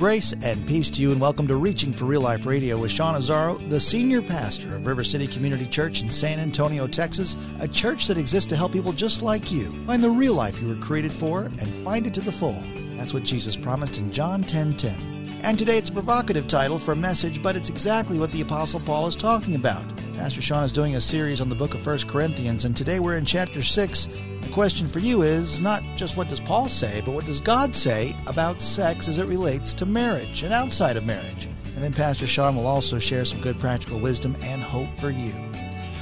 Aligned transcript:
Grace 0.00 0.34
and 0.42 0.66
peace 0.66 0.88
to 0.88 1.02
you, 1.02 1.12
and 1.12 1.20
welcome 1.20 1.46
to 1.46 1.56
Reaching 1.56 1.92
for 1.92 2.06
Real 2.06 2.22
Life 2.22 2.46
Radio 2.46 2.78
with 2.78 2.90
Sean 2.90 3.16
Azzaro, 3.16 3.68
the 3.68 3.78
senior 3.78 4.22
pastor 4.22 4.74
of 4.74 4.86
River 4.86 5.04
City 5.04 5.26
Community 5.26 5.66
Church 5.66 6.02
in 6.02 6.10
San 6.10 6.40
Antonio, 6.40 6.86
Texas, 6.86 7.36
a 7.58 7.68
church 7.68 8.06
that 8.06 8.16
exists 8.16 8.48
to 8.48 8.56
help 8.56 8.72
people 8.72 8.94
just 8.94 9.20
like 9.20 9.52
you 9.52 9.66
find 9.84 10.02
the 10.02 10.08
real 10.08 10.32
life 10.32 10.62
you 10.62 10.68
were 10.68 10.76
created 10.76 11.12
for 11.12 11.42
and 11.42 11.74
find 11.74 12.06
it 12.06 12.14
to 12.14 12.22
the 12.22 12.32
full. 12.32 12.64
That's 12.96 13.12
what 13.12 13.24
Jesus 13.24 13.58
promised 13.58 13.98
in 13.98 14.10
John 14.10 14.42
10:10. 14.42 14.74
10, 14.78 14.96
10. 14.96 15.19
And 15.42 15.58
today 15.58 15.78
it's 15.78 15.88
a 15.88 15.92
provocative 15.92 16.46
title 16.48 16.78
for 16.78 16.92
a 16.92 16.96
message, 16.96 17.42
but 17.42 17.56
it's 17.56 17.70
exactly 17.70 18.18
what 18.18 18.30
the 18.30 18.42
Apostle 18.42 18.78
Paul 18.80 19.06
is 19.06 19.16
talking 19.16 19.54
about. 19.54 19.82
Pastor 20.14 20.42
Sean 20.42 20.64
is 20.64 20.72
doing 20.72 20.96
a 20.96 21.00
series 21.00 21.40
on 21.40 21.48
the 21.48 21.54
book 21.54 21.72
of 21.72 21.84
1 21.84 22.00
Corinthians, 22.00 22.66
and 22.66 22.76
today 22.76 23.00
we're 23.00 23.16
in 23.16 23.24
chapter 23.24 23.62
6. 23.62 24.08
The 24.42 24.52
question 24.52 24.86
for 24.86 24.98
you 24.98 25.22
is 25.22 25.58
not 25.58 25.82
just 25.96 26.16
what 26.18 26.28
does 26.28 26.40
Paul 26.40 26.68
say, 26.68 27.00
but 27.04 27.14
what 27.14 27.24
does 27.24 27.40
God 27.40 27.74
say 27.74 28.14
about 28.26 28.60
sex 28.60 29.08
as 29.08 29.16
it 29.16 29.26
relates 29.26 29.72
to 29.74 29.86
marriage 29.86 30.42
and 30.42 30.52
outside 30.52 30.98
of 30.98 31.06
marriage? 31.06 31.48
And 31.74 31.82
then 31.82 31.94
Pastor 31.94 32.26
Sean 32.26 32.54
will 32.54 32.66
also 32.66 32.98
share 32.98 33.24
some 33.24 33.40
good 33.40 33.58
practical 33.58 33.98
wisdom 33.98 34.36
and 34.42 34.62
hope 34.62 34.90
for 34.98 35.10
you. 35.10 35.32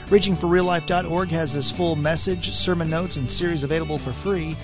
ReachingForRealLife.org 0.08 1.30
has 1.30 1.52
this 1.52 1.70
full 1.70 1.94
message, 1.94 2.50
sermon 2.50 2.90
notes, 2.90 3.16
and 3.16 3.30
series 3.30 3.62
available 3.62 3.98
for 3.98 4.12
free. 4.12 4.56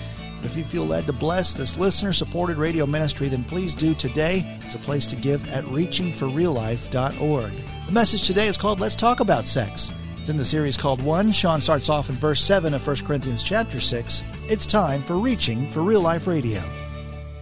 If 0.43 0.55
you 0.55 0.63
feel 0.63 0.85
led 0.85 1.05
to 1.05 1.13
bless 1.13 1.53
this 1.53 1.77
listener 1.77 2.13
supported 2.13 2.57
radio 2.57 2.85
ministry, 2.85 3.27
then 3.27 3.43
please 3.43 3.73
do 3.73 3.93
today. 3.95 4.43
It's 4.61 4.75
a 4.75 4.79
place 4.79 5.07
to 5.07 5.15
give 5.15 5.47
at 5.51 5.63
reachingforreallife.org. 5.65 7.51
The 7.85 7.91
message 7.91 8.27
today 8.27 8.47
is 8.47 8.57
called 8.57 8.79
Let's 8.79 8.95
Talk 8.95 9.19
About 9.19 9.47
Sex. 9.47 9.91
It's 10.17 10.29
in 10.29 10.37
the 10.37 10.45
series 10.45 10.75
called 10.75 11.01
One. 11.01 11.31
Sean 11.31 11.61
starts 11.61 11.89
off 11.89 12.09
in 12.09 12.15
verse 12.15 12.41
7 12.41 12.73
of 12.73 12.85
1 12.85 12.95
Corinthians 13.05 13.43
chapter 13.43 13.79
6. 13.79 14.23
It's 14.49 14.65
time 14.65 15.03
for 15.03 15.17
Reaching 15.17 15.67
for 15.67 15.83
Real 15.83 16.01
Life 16.01 16.25
Radio. 16.25 16.63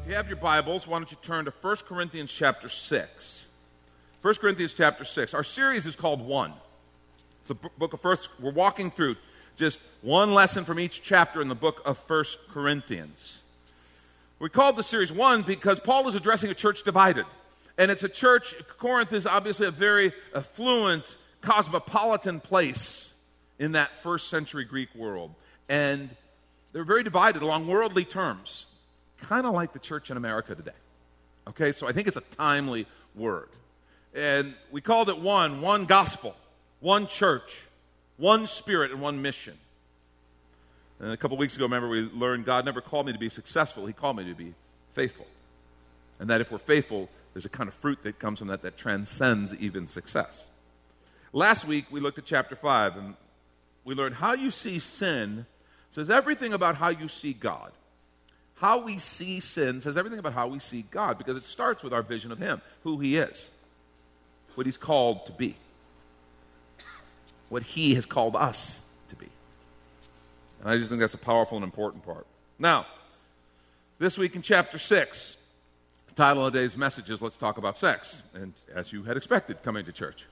If 0.01 0.09
you 0.09 0.15
have 0.15 0.27
your 0.27 0.37
Bibles, 0.37 0.85
why 0.85 0.99
don't 0.99 1.09
you 1.09 1.17
turn 1.21 1.45
to 1.45 1.53
1 1.61 1.75
Corinthians 1.87 2.29
chapter 2.29 2.67
6. 2.67 3.47
1 4.21 4.35
Corinthians 4.35 4.73
chapter 4.73 5.05
6. 5.05 5.33
Our 5.33 5.43
series 5.43 5.85
is 5.85 5.95
called 5.95 6.19
One. 6.19 6.53
It's 7.39 7.47
the 7.47 7.55
book 7.55 7.93
of 7.93 8.01
first. 8.01 8.29
We're 8.39 8.51
walking 8.51 8.91
through 8.91 9.15
just 9.55 9.79
one 10.01 10.33
lesson 10.33 10.65
from 10.65 10.79
each 10.79 11.01
chapter 11.03 11.41
in 11.41 11.47
the 11.47 11.55
book 11.55 11.81
of 11.85 11.97
First 11.97 12.39
Corinthians. 12.49 13.39
We 14.39 14.49
called 14.49 14.75
the 14.75 14.83
series 14.83 15.11
one 15.11 15.43
because 15.43 15.79
Paul 15.79 16.07
is 16.07 16.15
addressing 16.15 16.49
a 16.49 16.55
church 16.55 16.83
divided. 16.83 17.25
And 17.77 17.89
it's 17.89 18.03
a 18.03 18.09
church, 18.09 18.55
Corinth 18.77 19.13
is 19.13 19.25
obviously 19.25 19.67
a 19.67 19.71
very 19.71 20.11
affluent, 20.35 21.03
cosmopolitan 21.41 22.39
place 22.39 23.11
in 23.59 23.73
that 23.73 23.89
first 24.01 24.29
century 24.29 24.65
Greek 24.65 24.93
world. 24.95 25.33
And 25.69 26.09
they're 26.71 26.83
very 26.83 27.03
divided 27.03 27.41
along 27.41 27.67
worldly 27.67 28.05
terms, 28.05 28.65
kind 29.21 29.45
of 29.45 29.53
like 29.53 29.73
the 29.73 29.79
church 29.79 30.11
in 30.11 30.17
America 30.17 30.55
today. 30.55 30.71
Okay, 31.47 31.71
so 31.71 31.87
I 31.87 31.91
think 31.91 32.07
it's 32.07 32.17
a 32.17 32.21
timely 32.21 32.85
word. 33.15 33.49
And 34.15 34.53
we 34.71 34.81
called 34.81 35.09
it 35.09 35.19
one, 35.19 35.61
one 35.61 35.85
gospel, 35.85 36.35
one 36.79 37.07
church, 37.07 37.61
one 38.23 38.47
spirit 38.47 38.89
and 38.89 39.01
one 39.01 39.21
mission. 39.21 39.53
And 41.01 41.11
a 41.11 41.17
couple 41.17 41.35
weeks 41.35 41.57
ago, 41.57 41.65
remember, 41.65 41.89
we 41.89 42.03
learned 42.03 42.45
God 42.45 42.63
never 42.63 42.79
called 42.79 43.05
me 43.05 43.11
to 43.11 43.19
be 43.19 43.27
successful, 43.27 43.85
He 43.85 43.91
called 43.91 44.15
me 44.15 44.23
to 44.23 44.33
be 44.33 44.53
faithful. 44.93 45.27
And 46.19 46.29
that 46.29 46.39
if 46.39 46.49
we're 46.49 46.57
faithful, 46.57 47.09
there's 47.33 47.43
a 47.43 47.49
kind 47.49 47.67
of 47.67 47.73
fruit 47.73 48.01
that 48.03 48.19
comes 48.19 48.39
from 48.39 48.47
that 48.47 48.61
that 48.61 48.77
transcends 48.77 49.53
even 49.55 49.89
success. 49.89 50.45
Last 51.33 51.65
week, 51.65 51.85
we 51.91 51.99
looked 51.99 52.17
at 52.17 52.23
chapter 52.23 52.55
5, 52.55 52.95
and 52.95 53.15
we 53.83 53.93
learned 53.93 54.15
how 54.15 54.33
you 54.33 54.51
see 54.51 54.79
sin 54.79 55.45
says 55.91 56.09
everything 56.09 56.53
about 56.53 56.75
how 56.75 56.89
you 56.89 57.09
see 57.09 57.33
God. 57.33 57.73
How 58.55 58.77
we 58.77 58.99
see 58.99 59.41
sin 59.41 59.81
says 59.81 59.97
everything 59.97 60.19
about 60.19 60.33
how 60.33 60.47
we 60.47 60.59
see 60.59 60.85
God 60.89 61.17
because 61.17 61.35
it 61.35 61.43
starts 61.43 61.83
with 61.83 61.91
our 61.91 62.03
vision 62.03 62.31
of 62.31 62.39
Him, 62.39 62.61
who 62.83 62.99
He 62.99 63.17
is, 63.17 63.49
what 64.55 64.65
He's 64.65 64.77
called 64.77 65.25
to 65.25 65.33
be 65.33 65.57
what 67.53 67.61
He 67.61 67.93
has 67.93 68.07
called 68.07 68.35
us 68.35 68.81
to 69.09 69.15
be. 69.15 69.27
And 70.59 70.71
I 70.71 70.77
just 70.77 70.89
think 70.89 70.99
that's 70.99 71.13
a 71.13 71.19
powerful 71.19 71.55
and 71.55 71.63
important 71.63 72.03
part. 72.03 72.25
Now, 72.57 72.87
this 73.99 74.17
week 74.17 74.35
in 74.35 74.41
chapter 74.41 74.79
6, 74.79 75.37
the 76.07 76.15
title 76.15 76.47
of 76.47 76.53
today's 76.53 76.75
message 76.75 77.11
is 77.11 77.21
Let's 77.21 77.37
Talk 77.37 77.59
About 77.59 77.77
Sex. 77.77 78.23
And 78.33 78.53
as 78.73 78.91
you 78.91 79.03
had 79.03 79.17
expected 79.17 79.61
coming 79.61 79.85
to 79.85 79.91
church. 79.91 80.25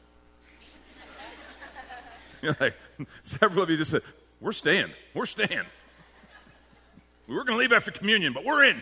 like, 2.60 2.74
several 3.24 3.62
of 3.62 3.70
you 3.70 3.78
just 3.78 3.92
said, 3.92 4.02
We're 4.40 4.52
staying. 4.52 4.90
We're 5.14 5.28
staying. 5.28 5.66
We 7.28 7.36
were 7.36 7.44
going 7.44 7.56
to 7.56 7.62
leave 7.62 7.72
after 7.72 7.92
communion, 7.92 8.34
but 8.34 8.44
we're 8.44 8.64
in. 8.64 8.81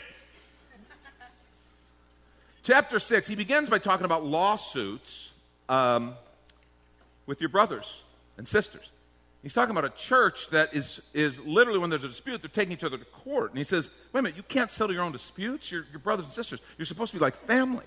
Chapter 2.64 3.00
6, 3.00 3.28
he 3.28 3.36
begins 3.36 3.70
by 3.70 3.80
talking 3.80 4.06
about 4.06 4.24
lawsuits 4.24 5.34
um, 5.68 6.14
with 7.26 7.42
your 7.42 7.50
brothers 7.50 8.02
and 8.40 8.48
sisters. 8.48 8.90
He's 9.44 9.54
talking 9.54 9.72
about 9.78 9.86
a 9.86 9.96
church 9.96 10.50
that 10.50 10.74
is, 10.74 11.02
is 11.14 11.40
literally, 11.40 11.78
when 11.78 11.92
there's 11.92 12.04
a 12.04 12.08
dispute, 12.08 12.42
they're 12.42 12.50
taking 12.50 12.74
each 12.74 12.84
other 12.84 12.98
to 12.98 13.06
court. 13.06 13.52
And 13.52 13.58
he 13.58 13.64
says, 13.64 13.90
wait 14.12 14.22
a 14.22 14.24
minute, 14.24 14.38
you 14.38 14.44
can't 14.44 14.72
settle 14.72 14.94
your 14.94 15.04
own 15.04 15.12
disputes. 15.12 15.72
You're, 15.72 15.86
you're 15.92 16.00
brothers 16.00 16.26
and 16.26 16.34
sisters. 16.34 16.60
You're 16.78 16.88
supposed 16.88 17.12
to 17.12 17.18
be 17.18 17.22
like 17.22 17.38
family. 17.46 17.86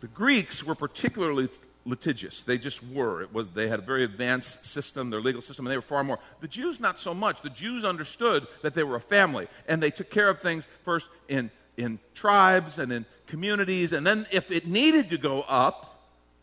The 0.00 0.06
Greeks 0.06 0.64
were 0.64 0.74
particularly 0.74 1.48
litigious. 1.84 2.42
They 2.42 2.56
just 2.56 2.82
were. 2.88 3.22
It 3.22 3.34
was, 3.34 3.50
they 3.50 3.68
had 3.68 3.80
a 3.80 3.82
very 3.82 4.04
advanced 4.04 4.64
system, 4.64 5.10
their 5.10 5.20
legal 5.20 5.42
system, 5.42 5.66
and 5.66 5.72
they 5.72 5.76
were 5.76 5.82
far 5.82 6.04
more. 6.04 6.18
The 6.40 6.48
Jews, 6.48 6.78
not 6.78 6.98
so 6.98 7.12
much. 7.12 7.42
The 7.42 7.50
Jews 7.50 7.84
understood 7.84 8.46
that 8.62 8.74
they 8.74 8.84
were 8.84 8.96
a 8.96 9.00
family, 9.00 9.48
and 9.66 9.82
they 9.82 9.90
took 9.90 10.08
care 10.08 10.28
of 10.28 10.40
things 10.40 10.66
first 10.84 11.08
in, 11.28 11.50
in 11.76 11.98
tribes 12.14 12.78
and 12.78 12.92
in 12.92 13.06
communities, 13.26 13.92
and 13.92 14.06
then 14.06 14.26
if 14.30 14.50
it 14.50 14.66
needed 14.66 15.10
to 15.10 15.18
go 15.18 15.42
up, 15.42 15.91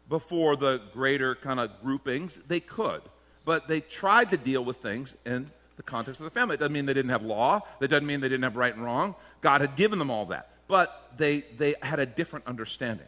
before 0.10 0.56
the 0.56 0.82
greater 0.92 1.36
kind 1.36 1.60
of 1.60 1.70
groupings, 1.82 2.40
they 2.48 2.60
could. 2.60 3.02
But 3.46 3.68
they 3.68 3.80
tried 3.80 4.32
to 4.32 4.38
deal 4.38 4.66
with 4.66 4.78
things 4.78 5.16
in 5.26 5.52
the 5.78 5.84
context 5.84 6.20
of 6.20 6.26
the 6.26 6.32
family. 6.32 6.56
It 6.56 6.60
doesn't 6.60 6.74
mean 6.74 6.86
they 6.86 6.94
didn't 6.94 7.12
have 7.12 7.24
law, 7.24 7.62
that 7.80 7.88
doesn't 7.88 8.06
mean 8.06 8.20
they 8.20 8.30
didn't 8.30 8.44
have 8.44 8.56
right 8.56 8.74
and 8.74 8.84
wrong. 8.84 9.16
God 9.42 9.62
had 9.62 9.76
given 9.76 10.00
them 10.00 10.12
all 10.12 10.26
that. 10.28 10.50
But 10.68 11.14
they, 11.18 11.42
they 11.58 11.76
had 11.82 12.00
a 12.00 12.06
different 12.06 12.48
understanding. 12.48 13.06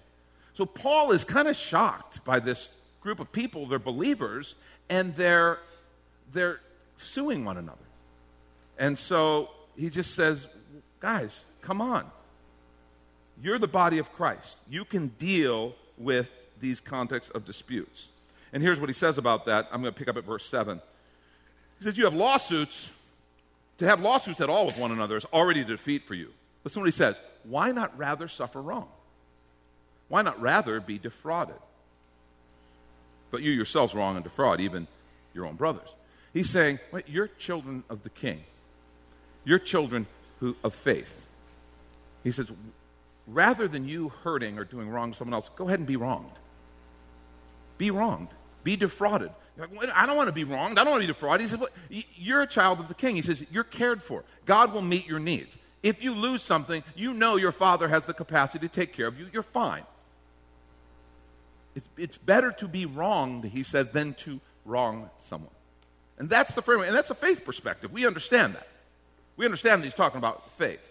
So 0.53 0.65
Paul 0.65 1.11
is 1.11 1.23
kind 1.23 1.47
of 1.47 1.55
shocked 1.55 2.23
by 2.23 2.39
this 2.39 2.69
group 3.01 3.19
of 3.19 3.31
people, 3.31 3.65
they're 3.65 3.79
believers, 3.79 4.55
and 4.89 5.15
they're, 5.15 5.59
they're 6.31 6.61
suing 6.97 7.45
one 7.45 7.57
another. 7.57 7.77
And 8.77 8.97
so 8.97 9.49
he 9.75 9.89
just 9.89 10.13
says, 10.15 10.47
guys, 10.99 11.45
come 11.61 11.81
on. 11.81 12.05
You're 13.41 13.59
the 13.59 13.67
body 13.67 13.97
of 13.97 14.13
Christ. 14.13 14.57
You 14.69 14.85
can 14.85 15.07
deal 15.19 15.75
with 15.97 16.31
these 16.61 16.79
contexts 16.79 17.31
of 17.31 17.45
disputes. 17.45 18.07
And 18.53 18.61
here's 18.61 18.79
what 18.79 18.89
he 18.89 18.93
says 18.93 19.17
about 19.17 19.45
that. 19.45 19.67
I'm 19.71 19.81
going 19.81 19.93
to 19.93 19.97
pick 19.97 20.07
up 20.07 20.17
at 20.17 20.23
verse 20.23 20.45
7. 20.45 20.81
He 21.79 21.83
says, 21.83 21.97
You 21.97 22.05
have 22.05 22.13
lawsuits. 22.13 22.89
To 23.77 23.87
have 23.87 24.01
lawsuits 24.01 24.39
at 24.41 24.49
all 24.49 24.67
with 24.67 24.77
one 24.77 24.91
another 24.91 25.17
is 25.17 25.25
already 25.25 25.61
a 25.61 25.65
defeat 25.65 26.05
for 26.05 26.13
you. 26.13 26.31
Listen 26.63 26.81
to 26.81 26.83
what 26.83 26.93
he 26.93 26.97
says. 26.97 27.15
Why 27.43 27.71
not 27.71 27.97
rather 27.97 28.27
suffer 28.27 28.61
wrong? 28.61 28.87
Why 30.07 30.21
not 30.21 30.39
rather 30.39 30.79
be 30.79 30.99
defrauded? 30.99 31.55
But 33.31 33.41
you 33.41 33.51
yourselves 33.51 33.95
wrong 33.95 34.17
and 34.17 34.23
defraud 34.23 34.59
even 34.59 34.87
your 35.33 35.47
own 35.47 35.55
brothers. 35.55 35.87
He's 36.33 36.49
saying, 36.49 36.79
Wait, 36.91 37.05
you're 37.07 37.27
children 37.27 37.83
of 37.89 38.03
the 38.03 38.09
king. 38.09 38.43
You're 39.43 39.59
children 39.59 40.05
who, 40.39 40.55
of 40.63 40.75
faith. 40.75 41.25
He 42.23 42.31
says, 42.31 42.51
rather 43.27 43.67
than 43.67 43.87
you 43.87 44.09
hurting 44.23 44.59
or 44.59 44.63
doing 44.63 44.89
wrong 44.89 45.11
to 45.11 45.17
someone 45.17 45.33
else, 45.33 45.49
go 45.55 45.67
ahead 45.67 45.79
and 45.79 45.87
be 45.87 45.95
wronged 45.95 46.31
be 47.81 47.89
wronged, 47.89 48.27
be 48.63 48.75
defrauded. 48.75 49.31
I 49.95 50.05
don't 50.05 50.15
want 50.15 50.27
to 50.27 50.33
be 50.33 50.43
wronged. 50.43 50.77
I 50.77 50.83
don't 50.83 50.91
want 50.91 51.01
to 51.01 51.07
be 51.07 51.13
defrauded. 51.13 51.41
He 51.41 51.47
says, 51.47 51.59
well, 51.59 51.69
You're 52.15 52.43
a 52.43 52.47
child 52.47 52.79
of 52.79 52.87
the 52.87 52.93
king. 52.93 53.15
He 53.15 53.23
says, 53.23 53.43
You're 53.51 53.63
cared 53.63 54.03
for. 54.03 54.23
God 54.45 54.71
will 54.71 54.83
meet 54.83 55.07
your 55.07 55.19
needs. 55.19 55.57
If 55.81 56.03
you 56.03 56.13
lose 56.13 56.43
something, 56.43 56.83
you 56.95 57.11
know 57.11 57.37
your 57.37 57.51
father 57.51 57.87
has 57.87 58.05
the 58.05 58.13
capacity 58.13 58.67
to 58.67 58.73
take 58.73 58.93
care 58.93 59.07
of 59.07 59.19
you. 59.19 59.25
You're 59.33 59.41
fine. 59.41 59.81
It's, 61.75 61.87
it's 61.97 62.17
better 62.19 62.51
to 62.59 62.67
be 62.67 62.85
wronged, 62.85 63.45
he 63.45 63.63
says, 63.63 63.89
than 63.89 64.13
to 64.25 64.39
wrong 64.63 65.09
someone. 65.27 65.49
And 66.19 66.29
that's 66.29 66.53
the 66.53 66.61
framework. 66.61 66.87
And 66.87 66.95
that's 66.95 67.09
a 67.09 67.15
faith 67.15 67.43
perspective. 67.43 67.91
We 67.91 68.05
understand 68.05 68.53
that. 68.53 68.67
We 69.37 69.45
understand 69.45 69.81
that 69.81 69.85
he's 69.85 69.95
talking 69.95 70.19
about 70.19 70.47
faith. 70.51 70.87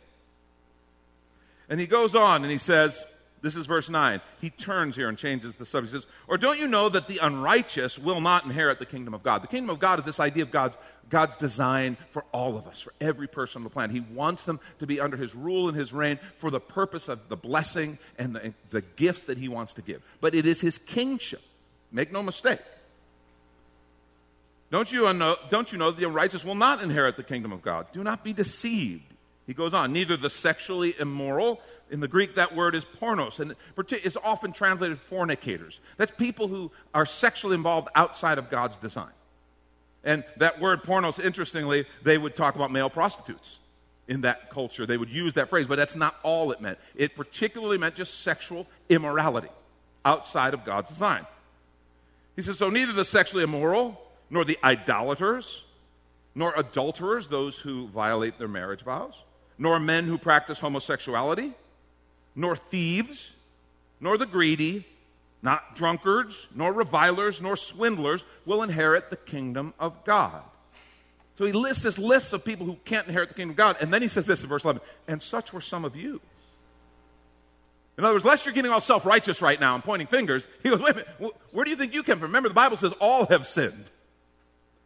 And 1.69 1.79
he 1.79 1.87
goes 1.87 2.17
on 2.17 2.43
and 2.43 2.51
he 2.51 2.59
says, 2.59 3.01
this 3.43 3.57
is 3.57 3.67
verse 3.67 3.89
9. 3.89 4.21
He 4.41 4.51
turns 4.51 4.97
here 4.97 5.09
and 5.09 5.17
changes 5.17 5.57
the 5.57 5.65
subject. 5.65 5.95
He 5.95 6.01
says, 6.01 6.11
Or 6.29 6.37
don't 6.37 6.59
you 6.59 6.69
know 6.69 6.89
that 6.89 7.07
the 7.07 7.19
unrighteous 7.19 7.99
will 7.99 8.21
not 8.21 8.45
inherit 8.45 8.79
the 8.79 8.87
kingdom 8.87 9.15
of 9.15 9.23
God? 9.23 9.43
The 9.43 9.49
kingdom 9.49 9.71
of 9.71 9.79
God 9.79 9.99
is 9.99 10.05
this 10.05 10.21
idea 10.21 10.43
of 10.43 10.51
God's, 10.51 10.77
God's 11.09 11.37
design 11.37 11.97
for 12.11 12.25
all 12.33 12.57
of 12.59 12.67
us, 12.67 12.81
for 12.81 12.93
every 13.01 13.29
person 13.29 13.61
on 13.61 13.65
the 13.65 13.71
planet. 13.71 13.93
He 13.93 14.01
wants 14.01 14.45
them 14.45 14.61
to 14.79 14.87
be 14.87 15.01
under 15.01 15.17
his 15.17 15.35
rule 15.35 15.69
and 15.69 15.77
his 15.77 15.93
reign 15.93 16.19
for 16.37 16.51
the 16.51 16.61
purpose 16.61 17.09
of 17.09 17.29
the 17.29 17.37
blessing 17.37 17.99
and 18.19 18.37
the, 18.37 18.55
the 18.71 18.83
gifts 18.83 19.23
that 19.25 19.39
he 19.39 19.49
wants 19.49 19.75
to 19.75 19.83
give. 19.83 20.03
But 20.21 20.35
it 20.35 20.45
is 20.45 20.61
his 20.61 20.77
kingship. 20.77 21.43
Make 21.91 22.13
no 22.13 22.23
mistake. 22.23 22.61
Don't 24.71 24.93
you, 24.93 25.13
know, 25.15 25.37
don't 25.49 25.73
you 25.73 25.79
know 25.79 25.91
that 25.91 25.99
the 25.99 26.07
unrighteous 26.07 26.45
will 26.45 26.55
not 26.55 26.83
inherit 26.83 27.17
the 27.17 27.25
kingdom 27.25 27.53
of 27.53 27.63
God? 27.63 27.87
Do 27.93 28.05
not 28.05 28.23
be 28.23 28.33
deceived. 28.33 29.10
He 29.51 29.55
goes 29.55 29.75
on, 29.75 29.93
neither 29.93 30.17
the 30.17 30.31
sexually 30.31 30.95
immoral, 30.97 31.61
in 31.91 31.99
the 31.99 32.07
Greek 32.07 32.37
that 32.37 32.55
word 32.55 32.77
is 32.77 32.85
pornos, 32.85 33.41
and 33.41 33.57
it's 33.77 34.17
often 34.23 34.53
translated 34.53 35.01
fornicators. 35.01 35.81
That's 35.97 36.13
people 36.13 36.47
who 36.47 36.71
are 36.95 37.05
sexually 37.05 37.57
involved 37.57 37.89
outside 37.97 38.39
of 38.39 38.49
God's 38.49 38.77
design. 38.77 39.11
And 40.05 40.23
that 40.37 40.61
word 40.61 40.85
pornos, 40.85 41.19
interestingly, 41.19 41.87
they 42.05 42.17
would 42.17 42.37
talk 42.37 42.55
about 42.55 42.71
male 42.71 42.89
prostitutes 42.89 43.59
in 44.07 44.21
that 44.21 44.51
culture. 44.51 44.87
They 44.87 44.97
would 44.97 45.11
use 45.11 45.35
that 45.35 45.49
phrase, 45.49 45.67
but 45.67 45.75
that's 45.75 45.97
not 45.97 46.15
all 46.23 46.53
it 46.53 46.61
meant. 46.61 46.79
It 46.95 47.17
particularly 47.17 47.77
meant 47.77 47.97
just 47.97 48.21
sexual 48.21 48.69
immorality 48.89 49.51
outside 50.05 50.55
of 50.55 50.65
God's 50.65 50.91
design. 50.91 51.27
He 52.37 52.43
says, 52.43 52.57
So 52.57 52.71
neither 52.71 52.93
the 52.93 53.05
sexually 53.05 53.43
immoral, 53.43 54.01
nor 54.31 54.45
the 54.45 54.61
idolaters, 54.63 55.65
nor 56.37 56.55
adulterers, 56.57 57.27
those 57.27 57.59
who 57.59 57.89
violate 57.89 58.39
their 58.39 58.47
marriage 58.47 58.83
vows, 58.83 59.15
nor 59.61 59.79
men 59.79 60.05
who 60.05 60.17
practice 60.17 60.59
homosexuality, 60.59 61.53
nor 62.35 62.57
thieves, 62.57 63.31
nor 64.01 64.17
the 64.17 64.25
greedy, 64.25 64.87
not 65.43 65.77
drunkards, 65.77 66.49
nor 66.57 66.73
revilers, 66.73 67.43
nor 67.43 67.57
swindlers 67.57 68.25
will 68.47 68.63
inherit 68.63 69.11
the 69.11 69.17
kingdom 69.17 69.75
of 69.79 70.03
God. 70.05 70.43
So 71.37 71.45
he 71.45 71.53
lists 71.53 71.83
this 71.83 71.99
list 71.99 72.33
of 72.33 72.43
people 72.43 72.65
who 72.65 72.77
can't 72.87 73.07
inherit 73.07 73.29
the 73.29 73.35
kingdom 73.35 73.51
of 73.51 73.57
God. 73.57 73.77
And 73.83 73.93
then 73.93 74.01
he 74.01 74.09
says 74.09 74.25
this 74.25 74.43
in 74.43 74.49
verse 74.49 74.65
11 74.65 74.81
and 75.07 75.21
such 75.21 75.53
were 75.53 75.61
some 75.61 75.85
of 75.85 75.95
you. 75.95 76.23
In 77.99 78.05
other 78.05 78.15
words, 78.15 78.25
lest 78.25 78.47
you're 78.47 78.55
getting 78.55 78.71
all 78.71 78.81
self 78.81 79.05
righteous 79.05 79.43
right 79.43 79.61
now 79.61 79.75
and 79.75 79.85
pointing 79.85 80.07
fingers, 80.07 80.49
he 80.63 80.71
goes, 80.71 80.81
wait 80.81 80.93
a 80.93 80.95
minute, 80.95 81.35
where 81.53 81.67
do 81.67 81.71
you 81.71 81.77
think 81.77 81.93
you 81.93 82.03
came 82.03 82.17
from? 82.17 82.29
Remember, 82.29 82.49
the 82.49 82.55
Bible 82.55 82.79
says 82.79 82.93
all 82.99 83.27
have 83.27 83.47
sinned. 83.47 83.91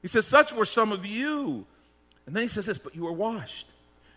He 0.03 0.09
says, 0.09 0.27
such 0.27 0.53
were 0.53 0.65
some 0.67 0.91
of 0.91 1.07
you. 1.07 1.65
And 2.27 2.35
then 2.35 2.43
he 2.43 2.49
says 2.49 2.67
this, 2.67 2.79
but 2.79 2.97
you 2.97 3.05
were 3.05 3.13
washed. 3.13 3.69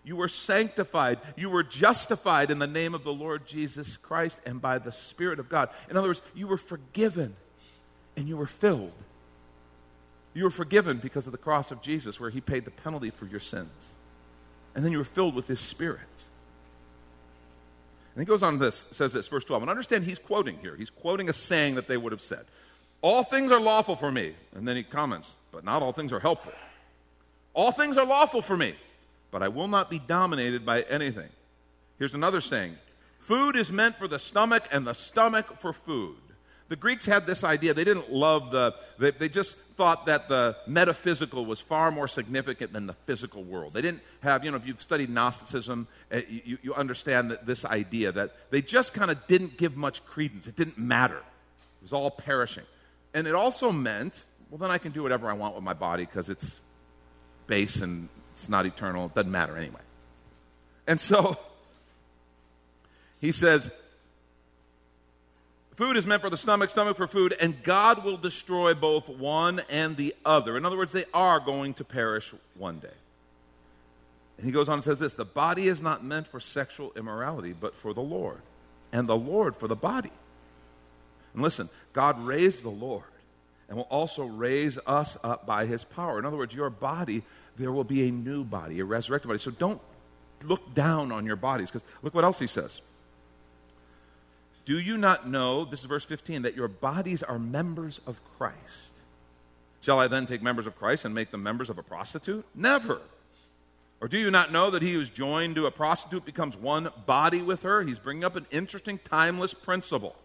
You 0.08 0.16
were 0.16 0.30
sanctified. 0.30 1.20
You 1.36 1.50
were 1.50 1.64
justified 1.64 2.50
in 2.50 2.60
the 2.60 2.66
name 2.66 2.96
of 2.96 3.04
the 3.04 3.12
Lord 3.12 3.46
Jesus 3.46 3.98
Christ 3.98 4.40
and 4.46 4.62
by 4.62 4.78
the 4.78 4.94
Spirit 4.94 5.38
of 5.38 5.50
God. 5.50 5.68
In 5.90 5.98
other 5.98 6.08
words, 6.08 6.22
you 6.34 6.48
were 6.48 6.58
forgiven 6.58 7.36
and 8.16 8.26
you 8.26 8.38
were 8.38 8.48
filled. 8.48 8.94
You 10.34 10.46
were 10.46 10.50
forgiven 10.50 11.00
because 11.00 11.26
of 11.26 11.34
the 11.34 11.38
cross 11.38 11.72
of 11.72 11.82
Jesus, 11.82 12.22
where 12.22 12.30
he 12.30 12.40
paid 12.40 12.64
the 12.64 12.72
penalty 12.72 13.10
for 13.10 13.26
your 13.26 13.42
sins. 13.42 13.70
And 14.74 14.86
then 14.86 14.94
you 14.94 14.98
were 14.98 15.04
filled 15.04 15.36
with 15.36 15.48
his 15.48 15.60
Spirit. 15.60 16.00
And 18.16 18.22
he 18.22 18.26
goes 18.26 18.42
on 18.42 18.54
to 18.54 18.60
this, 18.60 18.86
says 18.92 19.12
this, 19.12 19.28
verse 19.28 19.44
12. 19.44 19.64
And 19.64 19.70
understand 19.70 20.06
he's 20.06 20.20
quoting 20.20 20.58
here. 20.62 20.78
He's 20.78 20.90
quoting 20.90 21.28
a 21.28 21.34
saying 21.34 21.76
that 21.76 21.90
they 21.90 21.98
would 21.98 22.14
have 22.14 22.22
said. 22.22 22.46
All 23.02 23.24
things 23.24 23.52
are 23.52 23.60
lawful 23.60 23.98
for 23.98 24.10
me. 24.10 24.36
And 24.56 24.66
then 24.66 24.78
he 24.78 24.84
comments, 24.84 25.30
but 25.52 25.66
not 25.66 25.82
all 25.82 25.92
things 25.92 26.14
are 26.14 26.22
helpful. 26.22 26.54
All 27.54 27.74
things 27.74 27.98
are 27.98 28.06
lawful 28.06 28.42
for 28.42 28.56
me 28.56 28.76
but 29.38 29.46
I 29.46 29.50
will 29.50 29.68
not 29.68 29.88
be 29.88 30.00
dominated 30.00 30.66
by 30.66 30.82
anything. 30.82 31.30
Here's 32.00 32.16
another 32.16 32.42
saying 32.42 32.76
food 33.20 33.56
is 33.56 33.72
meant 33.72 33.96
for 33.96 34.08
the 34.08 34.18
stomach, 34.18 34.64
and 34.72 34.88
the 34.88 34.96
stomach 34.96 35.60
for 35.60 35.74
food. 35.74 36.16
The 36.70 36.76
Greeks 36.76 37.06
had 37.06 37.28
this 37.28 37.44
idea. 37.44 37.76
They 37.76 37.84
didn't 37.84 38.12
love 38.12 38.50
the, 38.50 38.74
they, 38.98 39.12
they, 39.12 39.30
just 39.30 39.54
thought 39.54 40.08
that 40.08 40.28
the 40.28 40.58
metaphysical 40.66 41.46
was 41.46 41.60
far 41.60 41.92
more 41.92 42.08
significant 42.08 42.74
than 42.74 42.88
the 42.88 42.96
physical 43.06 43.44
world. 43.44 43.74
They 43.74 43.84
didn't 43.84 44.02
have, 44.22 44.44
you 44.44 44.50
know, 44.50 44.58
if 44.58 44.66
you've 44.66 44.82
studied 44.82 45.12
Gnosticism, 45.12 45.88
uh, 46.12 46.22
you, 46.28 46.58
you 46.64 46.74
understand 46.74 47.30
that 47.30 47.46
this 47.46 47.64
idea 47.64 48.12
that 48.14 48.32
they 48.50 48.64
just 48.64 48.96
kind 48.96 49.12
of 49.12 49.28
didn't 49.28 49.56
give 49.58 49.78
much 49.78 50.04
credence. 50.08 50.48
It 50.48 50.56
didn't 50.56 50.80
matter, 50.80 51.18
it 51.18 51.84
was 51.84 51.94
all 51.94 52.10
perishing. 52.10 52.66
And 53.14 53.28
it 53.28 53.36
also 53.36 53.72
meant, 53.72 54.26
well, 54.50 54.58
then 54.58 54.72
I 54.72 54.80
can 54.80 54.94
do 54.94 55.04
whatever 55.04 55.30
I 55.30 55.34
want 55.34 55.54
with 55.54 55.64
my 55.64 55.74
body 55.74 56.06
because 56.06 56.28
it's 56.28 56.60
base 57.46 57.82
and 57.82 58.10
it's 58.40 58.50
not 58.50 58.66
eternal. 58.66 59.08
It 59.08 59.16
doesn't 59.16 59.32
matter 59.32 59.58
anyway. 59.58 59.82
And 60.86 61.02
so 61.02 61.38
he 63.20 63.32
says, 63.32 63.72
Food 65.76 65.96
is 65.96 66.08
meant 66.08 66.24
for 66.24 66.32
the 66.32 66.38
stomach, 66.38 66.72
stomach 66.72 66.98
for 66.98 67.06
food, 67.06 67.36
and 67.40 67.62
God 67.62 68.04
will 68.04 68.18
destroy 68.18 68.74
both 68.74 69.10
one 69.10 69.62
and 69.70 69.96
the 69.96 70.16
other. 70.26 70.58
In 70.58 70.66
other 70.66 70.78
words, 70.78 70.92
they 70.92 71.06
are 71.14 71.40
going 71.40 71.76
to 71.76 71.84
perish 71.84 72.34
one 72.56 72.80
day. 72.80 72.88
And 74.38 74.46
he 74.48 74.52
goes 74.52 74.70
on 74.70 74.76
and 74.76 74.84
says 74.84 74.98
this 74.98 75.14
The 75.14 75.26
body 75.26 75.68
is 75.68 75.82
not 75.82 76.04
meant 76.04 76.28
for 76.28 76.40
sexual 76.40 76.92
immorality, 76.96 77.54
but 77.54 77.76
for 77.76 77.94
the 77.94 78.02
Lord, 78.02 78.42
and 78.92 79.08
the 79.08 79.16
Lord 79.16 79.56
for 79.56 79.68
the 79.68 79.76
body. 79.76 80.12
And 81.34 81.44
listen, 81.44 81.70
God 81.94 82.20
raised 82.26 82.64
the 82.64 82.70
Lord 82.70 83.04
and 83.68 83.78
will 83.78 83.88
also 83.90 84.26
raise 84.26 84.78
us 84.86 85.18
up 85.24 85.46
by 85.46 85.66
his 85.66 85.84
power. 85.84 86.20
In 86.20 86.26
other 86.26 86.38
words, 86.38 86.54
your 86.54 86.70
body 86.70 87.24
there 87.58 87.72
will 87.72 87.84
be 87.84 88.08
a 88.08 88.12
new 88.12 88.44
body, 88.44 88.80
a 88.80 88.86
resurrected 88.86 89.28
body. 89.28 89.40
So 89.40 89.52
don't 89.52 89.82
look 90.44 90.74
down 90.74 91.12
on 91.12 91.26
your 91.26 91.36
bodies, 91.36 91.72
because 91.72 91.88
look 92.04 92.14
what 92.14 92.24
else 92.24 92.40
he 92.40 92.48
says. 92.48 92.82
Do 94.66 94.80
you 94.80 94.98
not 94.98 95.28
know, 95.28 95.66
this 95.66 95.80
is 95.80 95.86
verse 95.86 96.06
15, 96.06 96.44
that 96.44 96.56
your 96.56 96.68
bodies 96.68 97.24
are 97.24 97.40
members 97.40 98.00
of 98.06 98.20
Christ? 98.38 99.00
Shall 99.82 100.00
I 100.00 100.08
then 100.08 100.28
take 100.28 100.42
members 100.42 100.68
of 100.68 100.78
Christ 100.78 101.06
and 101.06 101.16
make 101.16 101.32
them 101.32 101.42
members 101.42 101.70
of 101.70 101.78
a 101.78 101.84
prostitute? 101.84 102.46
Never. 102.54 103.02
Or 104.02 104.08
do 104.08 104.18
you 104.18 104.30
not 104.30 104.52
know 104.52 104.70
that 104.70 104.82
he 104.82 104.94
who 104.94 105.02
is 105.02 105.10
joined 105.10 105.56
to 105.56 105.66
a 105.66 105.72
prostitute 105.72 106.26
becomes 106.26 106.56
one 106.56 106.90
body 107.06 107.42
with 107.42 107.64
her? 107.64 107.82
He's 107.84 107.98
bringing 107.98 108.24
up 108.24 108.36
an 108.36 108.46
interesting, 108.52 109.00
timeless 109.04 109.54
principle. 109.54 110.16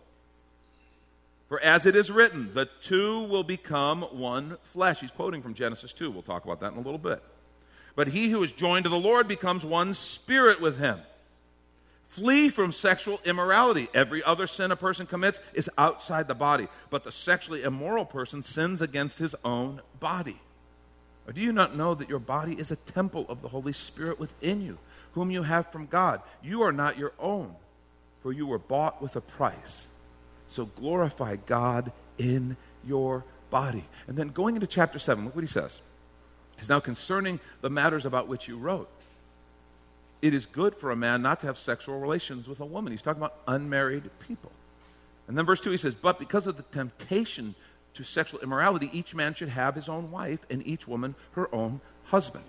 For 1.52 1.60
as 1.60 1.84
it 1.84 1.94
is 1.94 2.10
written, 2.10 2.54
the 2.54 2.64
two 2.81 3.25
will 3.25 3.43
become 3.43 4.00
one 4.04 4.56
flesh. 4.62 5.00
He's 5.00 5.10
quoting 5.10 5.43
from 5.43 5.52
Genesis 5.52 5.93
2. 5.93 6.10
We'll 6.10 6.22
talk 6.22 6.46
about 6.46 6.60
that 6.60 6.72
in 6.72 6.78
a 6.78 6.81
little 6.81 6.96
bit. 6.96 7.22
But 7.94 8.08
he 8.08 8.31
who 8.31 8.43
is 8.43 8.52
joined 8.52 8.84
to 8.84 8.88
the 8.88 8.99
Lord 8.99 9.28
becomes 9.28 9.62
one 9.62 9.93
spirit 9.93 10.62
with 10.62 10.78
him. 10.78 11.00
Flee 12.08 12.48
from 12.48 12.72
sexual 12.72 13.20
immorality. 13.26 13.88
Every 13.93 14.22
other 14.22 14.46
sin 14.46 14.70
a 14.70 14.76
person 14.76 15.05
commits 15.05 15.41
is 15.53 15.69
outside 15.76 16.26
the 16.26 16.34
body, 16.34 16.69
but 16.88 17.05
the 17.05 17.12
sexually 17.12 17.65
immoral 17.65 18.06
person 18.06 18.43
sins 18.43 18.81
against 18.81 19.19
his 19.19 19.34
own 19.44 19.82
body. 20.00 20.41
Or 21.26 21.34
do 21.34 21.43
you 21.43 21.53
not 21.53 21.76
know 21.76 21.94
that 21.94 22.08
your 22.08 22.19
body 22.19 22.55
is 22.55 22.70
a 22.70 22.76
temple 22.76 23.26
of 23.29 23.43
the 23.43 23.48
Holy 23.48 23.74
Spirit 23.74 24.19
within 24.19 24.62
you, 24.62 24.79
whom 25.12 25.31
you 25.31 25.43
have 25.43 25.70
from 25.70 25.84
God? 25.84 26.22
You 26.43 26.62
are 26.62 26.72
not 26.72 26.96
your 26.96 27.12
own, 27.19 27.56
for 28.22 28.32
you 28.32 28.46
were 28.46 28.58
bought 28.58 29.03
with 29.03 29.17
a 29.17 29.20
price. 29.20 29.88
So 30.52 30.66
glorify 30.66 31.36
God 31.36 31.92
in 32.18 32.56
your 32.84 33.24
body. 33.50 33.84
And 34.06 34.16
then 34.16 34.28
going 34.28 34.54
into 34.54 34.66
chapter 34.66 34.98
7, 34.98 35.24
look 35.24 35.34
what 35.34 35.44
he 35.44 35.48
says. 35.48 35.80
He's 36.58 36.68
now 36.68 36.80
concerning 36.80 37.40
the 37.60 37.70
matters 37.70 38.04
about 38.04 38.28
which 38.28 38.48
you 38.48 38.56
wrote. 38.56 38.88
It 40.20 40.34
is 40.34 40.46
good 40.46 40.76
for 40.76 40.90
a 40.90 40.96
man 40.96 41.22
not 41.22 41.40
to 41.40 41.46
have 41.46 41.58
sexual 41.58 41.98
relations 41.98 42.46
with 42.46 42.60
a 42.60 42.66
woman. 42.66 42.92
He's 42.92 43.02
talking 43.02 43.20
about 43.20 43.36
unmarried 43.48 44.08
people. 44.26 44.52
And 45.26 45.36
then 45.36 45.46
verse 45.46 45.60
2 45.60 45.70
he 45.70 45.76
says, 45.76 45.94
But 45.94 46.18
because 46.18 46.46
of 46.46 46.56
the 46.56 46.62
temptation 46.64 47.54
to 47.94 48.04
sexual 48.04 48.40
immorality, 48.40 48.90
each 48.92 49.14
man 49.14 49.34
should 49.34 49.48
have 49.48 49.74
his 49.74 49.88
own 49.88 50.10
wife 50.10 50.40
and 50.48 50.64
each 50.66 50.86
woman 50.86 51.14
her 51.32 51.52
own 51.54 51.80
husband. 52.04 52.44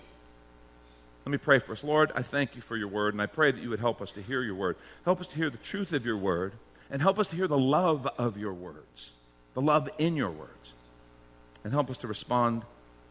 Let 1.26 1.32
me 1.32 1.38
pray 1.38 1.60
for 1.60 1.72
us. 1.72 1.84
Lord, 1.84 2.12
I 2.16 2.22
thank 2.22 2.56
you 2.56 2.62
for 2.62 2.76
your 2.76 2.90
word, 2.90 3.14
and 3.14 3.22
I 3.22 3.28
pray 3.28 3.52
that 3.52 3.62
you 3.62 3.70
would 3.70 3.80
help 3.80 4.02
us 4.02 4.12
to 4.12 4.22
hear 4.22 4.44
your 4.44 4.56
word. 4.56 4.76
Help 5.06 5.22
us 5.22 5.28
to 5.28 5.36
hear 5.36 5.50
the 5.50 5.58
truth 5.58 5.94
of 5.94 6.06
your 6.06 6.18
word 6.18 6.54
and 6.94 7.02
help 7.02 7.18
us 7.18 7.28
to 7.30 7.36
hear 7.36 7.48
the 7.48 7.58
love 7.58 8.08
of 8.20 8.38
your 8.38 8.54
words, 8.54 9.10
the 9.56 9.62
love 9.62 9.90
in 9.98 10.16
your 10.16 10.30
words, 10.30 10.72
and 11.64 11.74
help 11.74 11.90
us 11.90 11.98
to 11.98 12.08
respond 12.08 12.62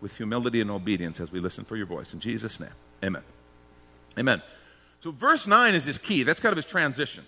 with 0.00 0.16
humility 0.16 0.60
and 0.60 0.70
obedience 0.70 1.18
as 1.18 1.32
we 1.32 1.40
listen 1.40 1.64
for 1.64 1.76
your 1.76 1.86
voice. 1.86 2.14
In 2.14 2.20
Jesus' 2.20 2.60
name, 2.60 2.70
amen. 3.04 3.22
Amen. 4.16 4.40
So, 5.02 5.10
verse 5.10 5.48
9 5.48 5.74
is 5.74 5.84
his 5.84 5.98
key. 5.98 6.22
That's 6.22 6.38
kind 6.38 6.52
of 6.52 6.58
his 6.58 6.66
transition, 6.66 7.26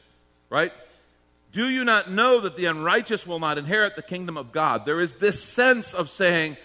right? 0.49 0.73
Do 1.53 1.69
you 1.69 1.85
not 1.85 2.11
know 2.11 2.41
that 2.41 2.57
the 2.57 2.67
unrighteous 2.67 3.27
will 3.27 3.41
not 3.41 3.59
inherit 3.59 3.97
the 3.97 4.03
kingdom 4.03 4.37
of 4.37 4.53
God? 4.53 4.87
There 4.87 5.01
is 5.01 5.15
this 5.15 5.43
sense 5.43 5.93
of 5.93 6.09
saying, 6.09 6.57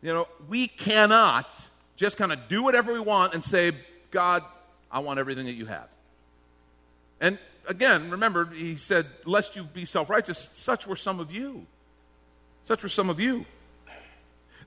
you 0.00 0.14
know, 0.14 0.28
we 0.48 0.68
cannot 0.68 1.48
just 1.96 2.16
kind 2.16 2.32
of 2.32 2.48
do 2.48 2.62
whatever 2.62 2.92
we 2.92 3.00
want 3.00 3.34
and 3.34 3.42
say, 3.42 3.72
God, 4.12 4.44
I 4.92 5.00
want 5.00 5.18
everything 5.18 5.46
that 5.46 5.54
you 5.54 5.66
have. 5.66 5.88
And 7.20 7.38
again, 7.68 8.10
remember, 8.10 8.46
he 8.46 8.76
said, 8.76 9.06
Lest 9.24 9.56
you 9.56 9.64
be 9.64 9.84
self 9.84 10.10
righteous, 10.10 10.50
such 10.54 10.86
were 10.86 10.96
some 10.96 11.20
of 11.20 11.30
you. 11.30 11.66
Such 12.66 12.82
were 12.82 12.88
some 12.88 13.10
of 13.10 13.20
you. 13.20 13.44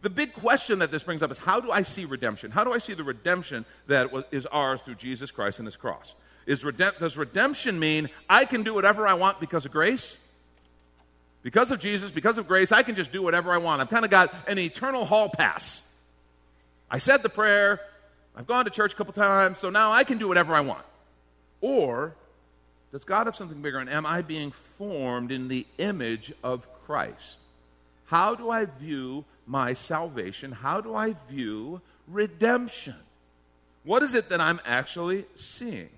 The 0.01 0.10
big 0.10 0.34
question 0.34 0.80
that 0.80 0.92
this 0.92 1.04
brings 1.04 1.24
up 1.24 1.32
is 1.32 1.39
how 1.39 1.60
do 1.60 1.72
I 1.72 1.82
see 1.82 2.06
redemption? 2.06 2.51
How 2.51 2.63
do 2.63 2.72
I 2.72 2.77
see 2.77 2.94
the 2.94 3.04
redemption 3.04 3.66
that 3.88 4.10
is 4.32 4.46
ours 4.46 4.82
through 4.82 4.96
Jesus 4.96 5.32
Christ 5.32 5.60
and 5.60 5.66
his 5.66 5.75
cross? 5.75 6.13
Is 6.46 6.63
does 7.00 7.18
redemption 7.18 7.80
mean 7.80 8.10
I 8.30 8.46
can 8.46 8.63
do 8.63 8.74
whatever 8.74 9.08
I 9.08 9.16
want 9.16 9.39
because 9.39 9.66
of 9.66 9.72
grace? 9.72 10.18
Because 11.44 11.72
of 11.72 11.80
Jesus, 11.80 12.12
because 12.12 12.38
of 12.38 12.48
grace, 12.48 12.72
I 12.72 12.84
can 12.84 12.96
just 12.96 13.12
do 13.12 13.22
whatever 13.22 13.51
I 13.51 13.58
want. 13.58 13.82
I've 13.82 13.89
kind 13.89 14.06
of 14.06 14.12
got 14.12 14.34
an 14.48 14.60
eternal 14.60 15.06
hall 15.06 15.30
pass. 15.30 15.82
I 16.89 17.00
said 17.00 17.22
the 17.22 17.30
prayer, 17.30 17.82
I've 18.36 18.48
gone 18.48 18.66
to 18.66 18.72
church 18.72 18.94
a 18.94 18.96
couple 18.96 19.13
times, 19.13 19.58
so 19.58 19.70
now 19.70 19.92
I 19.92 20.04
can 20.04 20.18
do 20.18 20.27
whatever 20.27 20.54
I 20.54 20.62
want. 20.62 20.86
Or 21.60 22.16
does 22.91 23.03
God 23.03 23.27
have 23.27 23.36
something 23.36 23.62
bigger? 23.62 23.79
And 23.79 23.89
am 23.89 24.06
I 24.06 24.22
being 24.22 24.51
formed 24.77 25.32
in 25.32 25.48
the 25.48 25.65
image 25.77 26.34
of 26.44 26.67
Christ? 26.86 27.39
How 28.06 28.36
do 28.36 28.50
I 28.50 28.65
view 28.65 29.25
my 29.46 29.74
salvation? 29.74 30.51
How 30.51 30.82
do 30.82 30.96
I 30.96 31.15
view 31.29 31.82
redemption? 32.08 32.96
What 33.84 34.03
is 34.03 34.13
it 34.13 34.29
that 34.29 34.39
I'm 34.39 34.62
actually 34.65 35.25
seeing? 35.36 35.89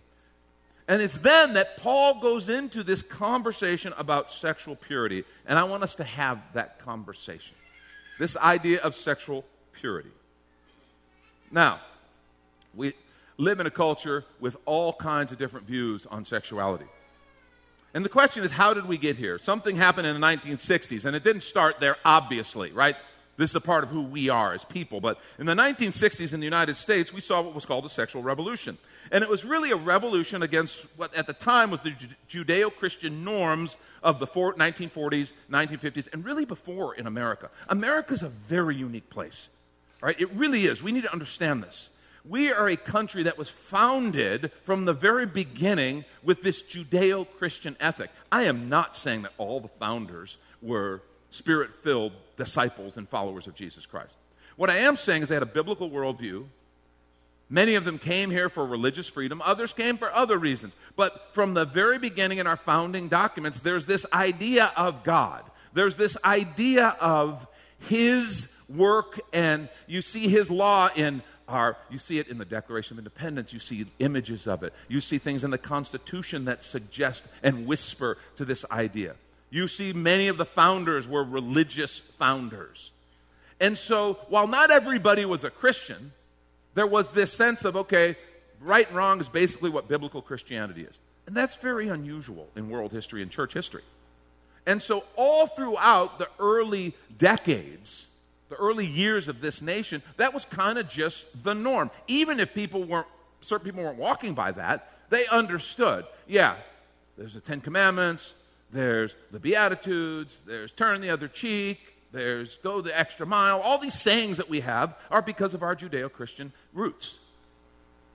And 0.88 1.04
it's 1.04 1.20
then 1.20 1.54
that 1.54 1.78
Paul 1.78 2.20
goes 2.20 2.50
into 2.50 2.82
this 2.82 3.04
conversation 3.04 3.94
about 3.96 4.32
sexual 4.32 4.76
purity. 4.76 5.24
And 5.46 5.60
I 5.60 5.64
want 5.66 5.84
us 5.84 5.96
to 5.96 6.04
have 6.04 6.42
that 6.54 6.80
conversation. 6.80 7.56
This 8.18 8.36
idea 8.36 8.82
of 8.82 8.96
sexual 8.96 9.46
purity. 9.74 10.10
Now, 11.52 11.80
we 12.76 12.94
live 13.40 13.60
in 13.60 13.66
a 13.66 13.72
culture 13.72 14.26
with 14.40 14.58
all 14.66 14.94
kinds 14.94 15.32
of 15.32 15.40
different 15.40 15.66
views 15.66 16.06
on 16.12 16.26
sexuality. 16.26 16.86
And 17.94 18.06
the 18.06 18.10
question 18.10 18.44
is, 18.44 18.52
how 18.52 18.74
did 18.74 18.86
we 18.86 18.98
get 18.98 19.16
here? 19.16 19.40
Something 19.40 19.78
happened 19.78 20.06
in 20.06 20.20
the 20.20 20.28
1960s, 20.28 21.06
and 21.06 21.16
it 21.16 21.24
didn't 21.24 21.42
start 21.42 21.80
there, 21.80 21.96
obviously, 22.06 22.72
right? 22.72 22.96
This 23.38 23.52
is 23.52 23.56
a 23.56 23.62
part 23.62 23.86
of 23.86 23.90
who 23.90 24.02
we 24.04 24.28
are 24.28 24.54
as 24.54 24.66
people. 24.66 25.00
But 25.00 25.18
in 25.40 25.46
the 25.46 25.54
1960s 25.54 26.34
in 26.34 26.42
the 26.42 26.46
United 26.46 26.76
States, 26.76 27.14
we 27.14 27.22
saw 27.22 27.42
what 27.42 27.56
was 27.56 27.66
called 27.66 27.86
the 27.86 27.90
sexual 27.90 28.22
revolution. 28.22 28.78
And 29.12 29.24
it 29.24 29.30
was 29.30 29.46
really 29.46 29.72
a 29.72 29.78
revolution 29.78 30.44
against 30.44 30.76
what 30.98 31.16
at 31.16 31.26
the 31.26 31.34
time 31.34 31.72
was 31.72 31.80
the 31.80 31.96
Judeo 32.30 32.76
Christian 32.76 33.24
norms 33.24 33.78
of 34.04 34.20
the 34.20 34.28
1940s, 34.28 35.32
1950s, 35.50 36.10
and 36.12 36.26
really 36.26 36.44
before 36.44 36.94
in 36.94 37.08
America. 37.08 37.50
America's 37.70 38.22
a 38.22 38.28
very 38.28 38.76
unique 38.76 39.10
place. 39.10 39.48
Right? 40.02 40.20
It 40.20 40.30
really 40.34 40.66
is. 40.66 40.84
We 40.84 40.92
need 40.92 41.04
to 41.04 41.14
understand 41.14 41.64
this. 41.64 41.90
We 42.26 42.52
are 42.52 42.68
a 42.68 42.76
country 42.76 43.24
that 43.24 43.38
was 43.38 43.50
founded 43.50 44.52
from 44.64 44.86
the 44.86 44.94
very 44.94 45.26
beginning 45.26 46.06
with 46.24 46.42
this 46.42 46.62
Judeo 46.62 47.28
Christian 47.38 47.78
ethic. 47.80 48.10
I 48.32 48.44
am 48.44 48.70
not 48.70 48.96
saying 48.96 49.24
that 49.24 49.34
all 49.38 49.60
the 49.60 49.68
founders 49.68 50.38
were 50.62 51.02
spirit 51.32 51.72
filled 51.84 52.14
disciples 52.38 52.98
and 52.98 53.08
followers 53.08 53.48
of 53.48 53.56
Jesus 53.56 53.86
Christ. 53.86 54.14
What 54.56 54.70
I 54.70 54.78
am 54.78 54.98
saying 54.98 55.24
is 55.24 55.30
they 55.30 55.36
had 55.36 55.44
a 55.44 55.48
biblical 55.48 55.90
worldview. 55.90 56.46
Many 57.50 57.76
of 57.76 57.86
them 57.86 57.98
came 57.98 58.30
here 58.30 58.50
for 58.50 58.66
religious 58.66 59.08
freedom, 59.08 59.42
others 59.44 59.74
came 59.74 59.98
for 59.98 60.14
other 60.14 60.38
reasons. 60.38 60.74
But 60.96 61.30
from 61.34 61.54
the 61.54 61.66
very 61.66 61.98
beginning 61.98 62.38
in 62.38 62.46
our 62.46 62.58
founding 62.58 63.08
documents, 63.08 63.60
there's 63.60 63.86
this 63.86 64.06
idea 64.14 64.72
of 64.76 65.04
God. 65.04 65.44
There's 65.74 65.96
this 65.96 66.18
idea 66.24 66.90
of 67.00 67.48
His 67.80 68.54
work, 68.68 69.20
and 69.34 69.70
you 69.88 70.02
see 70.02 70.28
His 70.28 70.52
law 70.52 70.90
in 70.96 71.24
our, 71.50 71.76
you 71.90 71.98
see 71.98 72.20
it 72.20 72.28
in 72.28 72.38
the 72.38 72.46
Declaration 72.46 72.96
of 72.96 73.00
Independence, 73.00 73.52
you 73.52 73.60
see 73.60 73.86
images 74.00 74.48
of 74.48 74.64
it, 74.64 74.74
you 74.88 75.02
see 75.02 75.18
things 75.18 75.44
in 75.44 75.52
the 75.52 75.58
Constitution 75.58 76.46
that 76.46 76.64
suggest 76.64 77.26
and 77.44 77.66
whisper 77.66 78.18
to 78.38 78.46
this 78.46 78.64
idea. 78.72 79.16
You 79.50 79.68
see, 79.68 79.94
many 79.94 80.28
of 80.28 80.38
the 80.38 80.46
founders 80.46 81.08
were 81.08 81.24
religious 81.24 81.98
founders. 81.98 82.92
And 83.60 83.78
so, 83.78 84.20
while 84.30 84.48
not 84.48 84.72
everybody 84.72 85.26
was 85.26 85.44
a 85.44 85.50
Christian, 85.50 86.14
there 86.76 86.88
was 86.88 87.12
this 87.12 87.34
sense 87.34 87.66
of, 87.66 87.76
okay, 87.76 88.16
right 88.62 88.88
and 88.88 88.96
wrong 88.96 89.20
is 89.20 89.28
basically 89.28 89.70
what 89.70 89.88
biblical 89.88 90.22
Christianity 90.22 90.84
is. 90.84 90.98
And 91.28 91.36
that's 91.36 91.56
very 91.56 91.90
unusual 91.90 92.48
in 92.56 92.70
world 92.70 92.92
history 92.92 93.22
and 93.22 93.32
church 93.32 93.54
history. 93.54 93.84
And 94.66 94.82
so, 94.82 95.04
all 95.16 95.48
throughout 95.48 96.20
the 96.20 96.30
early 96.40 96.94
decades, 97.18 98.06
the 98.50 98.56
early 98.56 98.86
years 98.86 99.28
of 99.28 99.42
this 99.42 99.62
nation, 99.62 100.02
that 100.18 100.34
was 100.34 100.46
kind 100.46 100.78
of 100.78 100.90
just 100.90 101.44
the 101.44 101.54
norm. 101.54 101.92
Even 102.08 102.40
if 102.40 102.54
people 102.54 102.84
weren't, 102.84 103.08
certain 103.42 103.66
people 103.66 103.84
weren't 103.84 103.98
walking 103.98 104.34
by 104.34 104.52
that, 104.52 104.92
they 105.10 105.26
understood, 105.28 106.06
yeah, 106.28 106.56
there's 107.18 107.34
the 107.34 107.40
Ten 107.40 107.62
Commandments, 107.62 108.34
there's 108.72 109.16
the 109.32 109.40
Beatitudes, 109.40 110.38
there's 110.46 110.72
turn 110.72 111.02
the 111.02 111.10
other 111.10 111.28
cheek, 111.28 111.80
there's 112.12 112.58
go 112.58 112.82
the 112.82 112.98
extra 112.98 113.26
mile. 113.26 113.60
All 113.60 113.78
these 113.78 114.00
sayings 114.00 114.38
that 114.38 114.50
we 114.50 114.62
have 114.62 114.96
are 115.12 115.22
because 115.22 115.54
of 115.54 115.64
our 115.64 115.76
Judeo 115.76 116.12
Christian 116.12 116.52
roots. 116.74 117.18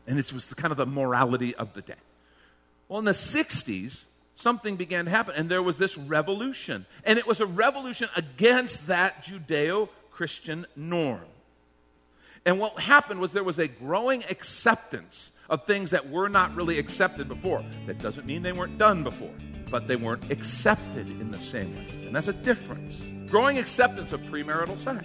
And 0.07 0.19
it 0.19 0.33
was 0.33 0.53
kind 0.55 0.73
of 0.73 0.77
the 0.77 0.87
morality 0.87 1.55
of 1.55 1.73
the 1.75 1.81
day. 1.81 1.95
Well, 2.89 2.99
in 2.99 3.05
the 3.05 3.13
60s, 3.13 4.05
something 4.37 4.77
began 4.77 5.07
to 5.07 5.11
happen, 5.11 5.35
and 5.37 5.49
there 5.49 5.63
was 5.63 5.79
this 5.79 5.97
revolution. 5.97 6.87
And 7.05 7.19
it 7.19 7.27
was 7.27 7.41
a 7.41 7.47
revolution 7.47 8.09
against 8.17 8.89
that 8.89 9.25
Judeo 9.25 9.89
Christian 10.15 10.67
norm. 10.77 11.21
And 12.47 12.59
what 12.59 12.79
happened 12.79 13.21
was 13.21 13.33
there 13.33 13.45
was 13.45 13.59
a 13.59 13.69
growing 13.69 14.23
acceptance 14.31 15.33
of 15.51 15.67
things 15.67 15.91
that 15.91 16.11
were 16.11 16.29
not 16.29 16.55
really 16.55 16.79
accepted 16.79 17.29
before. 17.29 17.65
That 17.87 17.99
doesn't 17.99 18.27
mean 18.27 18.43
they 18.43 18.53
weren't 18.53 18.79
done 18.79 19.03
before 19.03 19.35
but 19.75 19.89
they 19.89 19.97
weren't 19.97 20.31
accepted 20.31 21.09
in 21.09 21.33
the 21.33 21.39
same 21.39 21.75
way. 21.75 22.07
And 22.07 22.15
that's 22.15 22.29
a 22.29 22.33
difference. 22.33 22.95
Growing 23.29 23.59
acceptance 23.59 24.13
of 24.13 24.21
premarital 24.23 24.79
sex. 24.79 25.05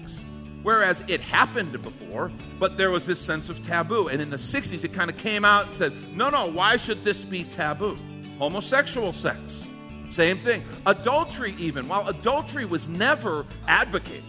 Whereas 0.62 1.02
it 1.08 1.22
happened 1.22 1.82
before, 1.82 2.32
but 2.60 2.78
there 2.78 2.92
was 2.92 3.04
this 3.08 3.20
sense 3.20 3.50
of 3.50 3.66
taboo. 3.66 4.10
And 4.10 4.22
in 4.22 4.30
the 4.30 4.38
60s, 4.38 4.84
it 4.84 4.94
kind 4.94 5.10
of 5.10 5.18
came 5.18 5.44
out 5.44 5.66
and 5.66 5.76
said, 5.76 6.16
no, 6.16 6.30
no, 6.30 6.46
why 6.46 6.78
should 6.78 7.04
this 7.04 7.20
be 7.20 7.46
taboo? 7.46 7.98
Homosexual 8.38 9.12
sex, 9.12 9.66
same 10.12 10.38
thing. 10.38 10.64
Adultery, 10.86 11.56
even, 11.58 11.88
while 11.88 12.08
adultery 12.08 12.66
was 12.66 12.88
never 12.88 13.48
advocated, 13.68 14.24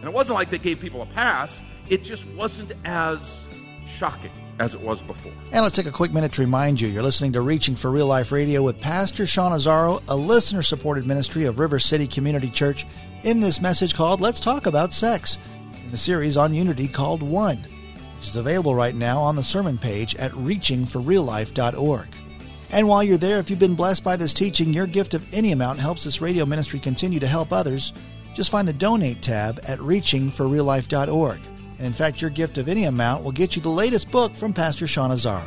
and 0.00 0.08
it 0.08 0.12
wasn't 0.12 0.34
like 0.34 0.50
they 0.50 0.58
gave 0.58 0.80
people 0.80 1.02
a 1.02 1.06
pass, 1.06 1.60
it 1.88 2.02
just 2.02 2.26
wasn't 2.28 2.72
as 2.84 3.46
shocking 3.86 4.30
as 4.58 4.74
it 4.74 4.80
was 4.80 5.02
before. 5.02 5.32
And 5.52 5.62
let's 5.62 5.74
take 5.74 5.86
a 5.86 5.90
quick 5.90 6.12
minute 6.12 6.32
to 6.34 6.42
remind 6.42 6.80
you 6.80 6.88
you're 6.88 7.02
listening 7.02 7.32
to 7.32 7.40
Reaching 7.40 7.74
for 7.74 7.90
Real 7.90 8.06
Life 8.06 8.30
Radio 8.32 8.62
with 8.62 8.80
Pastor 8.80 9.26
Sean 9.26 9.52
Azzaro, 9.52 10.02
a 10.08 10.16
listener 10.16 10.62
supported 10.62 11.06
ministry 11.06 11.44
of 11.44 11.58
River 11.58 11.78
City 11.78 12.06
Community 12.06 12.50
Church, 12.50 12.86
in 13.22 13.40
this 13.40 13.60
message 13.60 13.94
called 13.94 14.20
Let's 14.20 14.40
Talk 14.40 14.66
About 14.66 14.94
Sex, 14.94 15.38
in 15.84 15.90
the 15.90 15.96
series 15.96 16.36
on 16.36 16.54
unity 16.54 16.88
called 16.88 17.22
One, 17.22 17.58
which 18.16 18.28
is 18.28 18.36
available 18.36 18.74
right 18.74 18.94
now 18.94 19.20
on 19.20 19.36
the 19.36 19.42
sermon 19.42 19.78
page 19.78 20.14
at 20.16 20.32
reachingforreallife.org. 20.32 22.08
And 22.72 22.86
while 22.86 23.02
you're 23.02 23.16
there, 23.16 23.38
if 23.38 23.50
you've 23.50 23.58
been 23.58 23.74
blessed 23.74 24.04
by 24.04 24.16
this 24.16 24.32
teaching, 24.32 24.72
your 24.72 24.86
gift 24.86 25.14
of 25.14 25.34
any 25.34 25.52
amount 25.52 25.80
helps 25.80 26.04
this 26.04 26.20
radio 26.20 26.46
ministry 26.46 26.78
continue 26.78 27.18
to 27.18 27.26
help 27.26 27.52
others. 27.52 27.92
Just 28.40 28.50
find 28.50 28.66
the 28.66 28.72
donate 28.72 29.20
tab 29.20 29.60
at 29.64 29.78
reachingforreallife.org. 29.80 31.40
And 31.76 31.86
in 31.86 31.92
fact, 31.92 32.22
your 32.22 32.30
gift 32.30 32.56
of 32.56 32.70
any 32.70 32.84
amount 32.84 33.22
will 33.22 33.32
get 33.32 33.54
you 33.54 33.60
the 33.60 33.68
latest 33.68 34.10
book 34.10 34.34
from 34.34 34.54
Pastor 34.54 34.86
Sean 34.86 35.10
Azzaro. 35.10 35.46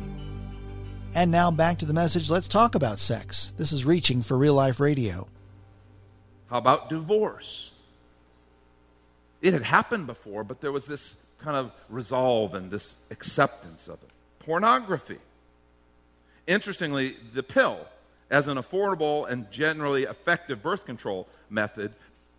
And 1.13 1.29
now 1.29 1.51
back 1.51 1.77
to 1.79 1.85
the 1.85 1.93
message. 1.93 2.29
Let's 2.29 2.47
talk 2.47 2.73
about 2.73 2.97
sex. 2.97 3.53
This 3.57 3.73
is 3.73 3.83
Reaching 3.83 4.21
for 4.21 4.37
Real 4.37 4.53
Life 4.53 4.79
Radio. 4.79 5.27
How 6.49 6.57
about 6.57 6.89
divorce? 6.89 7.71
It 9.41 9.53
had 9.53 9.63
happened 9.63 10.07
before, 10.07 10.45
but 10.45 10.61
there 10.61 10.71
was 10.71 10.85
this 10.85 11.15
kind 11.39 11.57
of 11.57 11.73
resolve 11.89 12.53
and 12.53 12.71
this 12.71 12.95
acceptance 13.09 13.89
of 13.89 14.01
it. 14.01 14.09
Pornography. 14.39 15.17
Interestingly, 16.47 17.17
the 17.33 17.43
pill, 17.43 17.79
as 18.29 18.47
an 18.47 18.57
affordable 18.57 19.29
and 19.29 19.51
generally 19.51 20.03
effective 20.03 20.63
birth 20.63 20.85
control 20.85 21.27
method, 21.49 21.91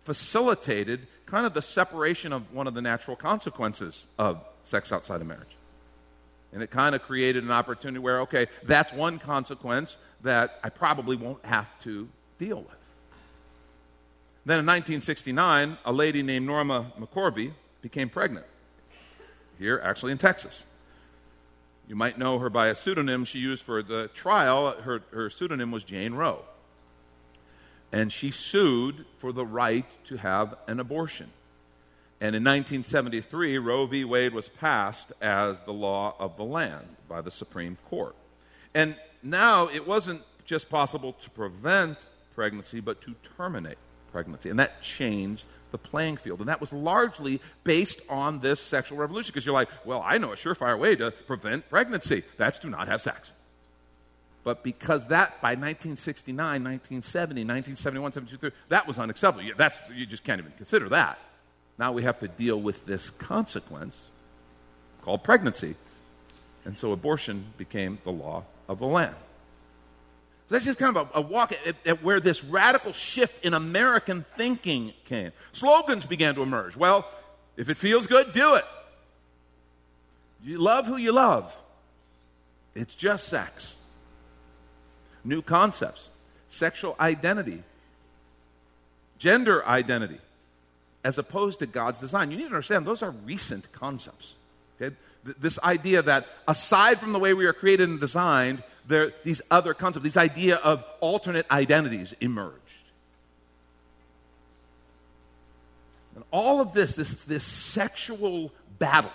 facilitated 0.03 1.05
kind 1.27 1.45
of 1.45 1.53
the 1.53 1.61
separation 1.61 2.33
of 2.33 2.51
one 2.51 2.65
of 2.65 2.73
the 2.73 2.81
natural 2.81 3.15
consequences 3.15 4.07
of 4.17 4.43
sex 4.63 4.91
outside 4.91 5.21
of 5.21 5.27
marriage. 5.27 5.55
And 6.53 6.61
it 6.61 6.69
kind 6.69 6.93
of 6.93 7.01
created 7.01 7.43
an 7.43 7.51
opportunity 7.51 7.99
where, 7.99 8.21
okay, 8.21 8.47
that's 8.63 8.93
one 8.93 9.17
consequence 9.17 9.97
that 10.21 10.59
I 10.63 10.69
probably 10.69 11.15
won't 11.15 11.43
have 11.45 11.67
to 11.81 12.07
deal 12.37 12.59
with. 12.59 12.77
Then 14.45 14.59
in 14.59 14.65
1969, 14.65 15.77
a 15.83 15.91
lady 15.91 16.21
named 16.21 16.45
Norma 16.45 16.91
McCorvey 16.99 17.53
became 17.81 18.09
pregnant, 18.09 18.45
here 19.57 19.81
actually 19.83 20.11
in 20.11 20.17
Texas. 20.17 20.65
You 21.87 21.95
might 21.95 22.17
know 22.17 22.39
her 22.39 22.49
by 22.49 22.67
a 22.67 22.75
pseudonym 22.75 23.25
she 23.25 23.39
used 23.39 23.63
for 23.63 23.81
the 23.81 24.09
trial. 24.13 24.71
Her, 24.81 25.01
her 25.11 25.29
pseudonym 25.29 25.71
was 25.71 25.83
Jane 25.83 26.13
Roe. 26.13 26.43
And 27.91 28.11
she 28.11 28.31
sued 28.31 29.05
for 29.19 29.31
the 29.31 29.45
right 29.45 29.85
to 30.05 30.17
have 30.17 30.55
an 30.67 30.79
abortion. 30.79 31.29
And 32.23 32.37
in 32.37 32.43
1973, 32.45 33.57
Roe 33.57 33.85
v. 33.85 34.05
Wade 34.05 34.33
was 34.33 34.47
passed 34.47 35.11
as 35.21 35.59
the 35.65 35.73
law 35.73 36.15
of 36.19 36.37
the 36.37 36.45
land 36.45 36.95
by 37.09 37.19
the 37.19 37.29
Supreme 37.29 37.77
Court. 37.89 38.15
And 38.73 38.95
now 39.21 39.67
it 39.67 39.85
wasn't 39.85 40.21
just 40.45 40.69
possible 40.69 41.11
to 41.21 41.29
prevent 41.31 41.97
pregnancy, 42.33 42.79
but 42.79 43.01
to 43.01 43.15
terminate 43.35 43.77
pregnancy. 44.13 44.49
And 44.49 44.57
that 44.57 44.81
changed 44.81 45.43
the 45.71 45.77
playing 45.77 46.15
field. 46.15 46.39
And 46.39 46.47
that 46.47 46.61
was 46.61 46.71
largely 46.71 47.41
based 47.65 47.99
on 48.09 48.39
this 48.39 48.61
sexual 48.61 48.99
revolution 48.99 49.33
because 49.33 49.45
you're 49.45 49.51
like, 49.51 49.67
well, 49.83 50.01
I 50.05 50.17
know 50.17 50.31
a 50.31 50.37
surefire 50.37 50.79
way 50.79 50.95
to 50.95 51.11
prevent 51.11 51.69
pregnancy. 51.69 52.23
That's 52.37 52.57
do 52.57 52.69
not 52.69 52.87
have 52.87 53.01
sex. 53.01 53.33
But 54.45 54.63
because 54.63 55.07
that 55.07 55.41
by 55.41 55.55
1969, 55.55 56.37
1970, 56.37 57.41
1971, 57.41 58.13
72, 58.13 58.51
that 58.69 58.87
was 58.87 58.97
unacceptable. 58.97 59.51
That's, 59.57 59.77
you 59.93 60.05
just 60.05 60.23
can't 60.23 60.39
even 60.39 60.53
consider 60.53 60.87
that. 60.87 61.19
Now 61.77 61.91
we 61.91 62.03
have 62.03 62.19
to 62.19 62.27
deal 62.27 62.59
with 62.59 62.85
this 62.85 63.09
consequence 63.09 63.97
called 65.01 65.23
pregnancy. 65.23 65.75
And 66.65 66.77
so 66.77 66.91
abortion 66.91 67.45
became 67.57 67.99
the 68.03 68.11
law 68.11 68.43
of 68.69 68.79
the 68.79 68.85
land. 68.85 69.15
So 70.47 70.55
that's 70.55 70.65
just 70.65 70.79
kind 70.79 70.95
of 70.95 71.09
a, 71.13 71.19
a 71.19 71.21
walk 71.21 71.51
at, 71.51 71.75
at, 71.85 72.03
where 72.03 72.19
this 72.19 72.43
radical 72.43 72.93
shift 72.93 73.43
in 73.45 73.53
American 73.53 74.25
thinking 74.35 74.93
came. 75.05 75.31
Slogans 75.51 76.05
began 76.05 76.35
to 76.35 76.43
emerge. 76.43 76.75
Well, 76.75 77.07
if 77.57 77.69
it 77.69 77.77
feels 77.77 78.07
good, 78.07 78.33
do 78.33 78.55
it. 78.55 78.65
You 80.43 80.57
love 80.57 80.85
who 80.85 80.97
you 80.97 81.11
love. 81.11 81.55
It's 82.75 82.95
just 82.95 83.27
sex. 83.27 83.75
New 85.23 85.41
concepts, 85.41 86.09
sexual 86.49 86.95
identity, 86.99 87.63
gender 89.17 89.65
identity, 89.65 90.19
as 91.03 91.17
opposed 91.17 91.59
to 91.59 91.65
God's 91.65 91.99
design. 91.99 92.31
You 92.31 92.37
need 92.37 92.43
to 92.43 92.49
understand 92.49 92.85
those 92.85 93.01
are 93.01 93.11
recent 93.11 93.71
concepts. 93.71 94.33
Okay? 94.81 94.95
This 95.23 95.59
idea 95.59 96.01
that 96.01 96.27
aside 96.47 96.99
from 96.99 97.13
the 97.13 97.19
way 97.19 97.33
we 97.33 97.45
are 97.45 97.53
created 97.53 97.89
and 97.89 97.99
designed, 97.99 98.63
there, 98.87 99.13
these 99.23 99.41
other 99.49 99.73
concepts, 99.73 100.03
this 100.03 100.17
idea 100.17 100.55
of 100.57 100.83
alternate 100.99 101.45
identities 101.49 102.13
emerged. 102.19 102.57
And 106.15 106.23
all 106.31 106.61
of 106.61 106.73
this, 106.73 106.93
this, 106.95 107.13
this 107.23 107.43
sexual 107.43 108.51
battle, 108.79 109.11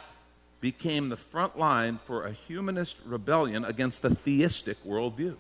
became 0.61 1.09
the 1.09 1.17
front 1.17 1.57
line 1.59 2.01
for 2.05 2.27
a 2.27 2.33
humanist 2.33 2.97
rebellion 3.05 3.65
against 3.65 4.03
the 4.03 4.13
theistic 4.13 4.83
worldview. 4.85 5.37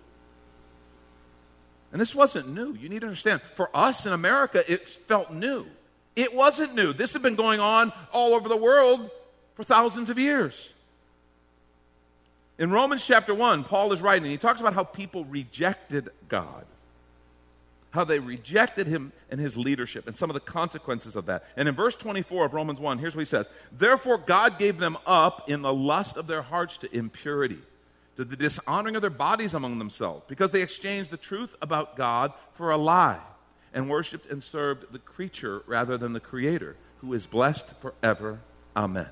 And 1.90 2.00
this 2.00 2.14
wasn't 2.14 2.48
new. 2.48 2.74
You 2.74 2.88
need 2.88 3.00
to 3.00 3.06
understand. 3.06 3.40
For 3.56 3.70
us 3.74 4.06
in 4.06 4.12
America, 4.12 4.62
it 4.70 4.82
felt 4.82 5.32
new. 5.32 5.66
It 6.18 6.34
wasn't 6.34 6.74
new. 6.74 6.92
This 6.92 7.12
had 7.12 7.22
been 7.22 7.36
going 7.36 7.60
on 7.60 7.92
all 8.12 8.34
over 8.34 8.48
the 8.48 8.56
world 8.56 9.08
for 9.54 9.62
thousands 9.62 10.10
of 10.10 10.18
years. 10.18 10.72
In 12.58 12.72
Romans 12.72 13.06
chapter 13.06 13.32
1, 13.32 13.62
Paul 13.62 13.92
is 13.92 14.00
writing, 14.00 14.28
he 14.28 14.36
talks 14.36 14.58
about 14.58 14.74
how 14.74 14.82
people 14.82 15.24
rejected 15.26 16.08
God, 16.28 16.66
how 17.92 18.02
they 18.02 18.18
rejected 18.18 18.88
him 18.88 19.12
and 19.30 19.40
his 19.40 19.56
leadership, 19.56 20.08
and 20.08 20.16
some 20.16 20.28
of 20.28 20.34
the 20.34 20.40
consequences 20.40 21.14
of 21.14 21.26
that. 21.26 21.44
And 21.56 21.68
in 21.68 21.76
verse 21.76 21.94
24 21.94 22.46
of 22.46 22.52
Romans 22.52 22.80
1, 22.80 22.98
here's 22.98 23.14
what 23.14 23.20
he 23.20 23.24
says 23.24 23.46
Therefore, 23.70 24.18
God 24.18 24.58
gave 24.58 24.78
them 24.78 24.98
up 25.06 25.48
in 25.48 25.62
the 25.62 25.72
lust 25.72 26.16
of 26.16 26.26
their 26.26 26.42
hearts 26.42 26.78
to 26.78 26.92
impurity, 26.92 27.60
to 28.16 28.24
the 28.24 28.34
dishonoring 28.34 28.96
of 28.96 29.02
their 29.02 29.10
bodies 29.10 29.54
among 29.54 29.78
themselves, 29.78 30.24
because 30.26 30.50
they 30.50 30.62
exchanged 30.62 31.12
the 31.12 31.16
truth 31.16 31.54
about 31.62 31.94
God 31.94 32.32
for 32.54 32.72
a 32.72 32.76
lie, 32.76 33.20
and 33.72 33.88
worshiped 33.88 34.30
and 34.30 34.42
served 34.42 34.92
the 34.92 34.98
creature 34.98 35.62
rather 35.66 35.96
than 35.98 36.12
the 36.12 36.20
Creator, 36.20 36.76
who 37.00 37.12
is 37.12 37.26
blessed 37.26 37.74
forever. 37.80 38.40
Amen. 38.76 39.08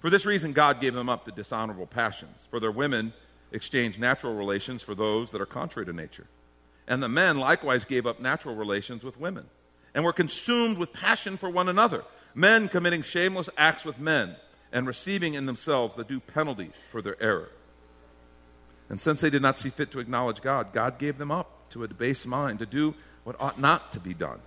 For 0.00 0.10
this 0.10 0.26
reason, 0.26 0.52
God 0.52 0.80
gave 0.80 0.94
them 0.94 1.08
up 1.08 1.24
to 1.24 1.32
dishonorable 1.32 1.86
passions. 1.86 2.46
For 2.50 2.60
their 2.60 2.70
women 2.70 3.12
exchanged 3.52 3.98
natural 3.98 4.34
relations 4.34 4.82
for 4.82 4.94
those 4.94 5.30
that 5.30 5.40
are 5.40 5.46
contrary 5.46 5.86
to 5.86 5.92
nature. 5.92 6.26
And 6.86 7.02
the 7.02 7.08
men 7.08 7.38
likewise 7.38 7.84
gave 7.84 8.06
up 8.06 8.20
natural 8.20 8.54
relations 8.54 9.02
with 9.02 9.18
women, 9.18 9.46
and 9.94 10.04
were 10.04 10.12
consumed 10.12 10.76
with 10.76 10.92
passion 10.92 11.36
for 11.36 11.48
one 11.48 11.68
another, 11.68 12.04
men 12.34 12.68
committing 12.68 13.02
shameless 13.02 13.48
acts 13.56 13.84
with 13.84 13.98
men, 13.98 14.36
and 14.72 14.86
receiving 14.86 15.34
in 15.34 15.46
themselves 15.46 15.94
the 15.94 16.04
due 16.04 16.20
penalty 16.20 16.70
for 16.90 17.00
their 17.00 17.16
error. 17.22 17.48
And 18.90 19.00
since 19.00 19.20
they 19.20 19.30
did 19.30 19.40
not 19.40 19.58
see 19.58 19.70
fit 19.70 19.90
to 19.92 20.00
acknowledge 20.00 20.42
God, 20.42 20.72
God 20.72 20.98
gave 20.98 21.16
them 21.16 21.30
up 21.30 21.70
to 21.70 21.84
a 21.84 21.88
debased 21.88 22.26
mind 22.26 22.58
to 22.58 22.66
do 22.66 22.94
what 23.24 23.36
ought 23.40 23.58
not 23.58 23.92
to 23.92 24.00
be 24.00 24.14
done. 24.14 24.38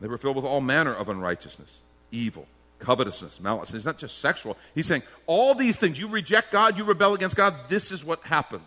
They 0.00 0.08
were 0.08 0.18
filled 0.18 0.36
with 0.36 0.44
all 0.44 0.60
manner 0.60 0.94
of 0.94 1.08
unrighteousness, 1.08 1.78
evil 2.10 2.46
covetousness, 2.84 3.40
malice. 3.40 3.72
It's 3.72 3.84
not 3.84 3.98
just 3.98 4.18
sexual. 4.18 4.56
He's 4.74 4.86
saying 4.86 5.02
all 5.26 5.54
these 5.54 5.78
things. 5.78 5.98
You 5.98 6.08
reject 6.08 6.52
God, 6.52 6.76
you 6.76 6.84
rebel 6.84 7.14
against 7.14 7.36
God, 7.36 7.54
this 7.68 7.90
is 7.90 8.04
what 8.04 8.20
happens 8.22 8.62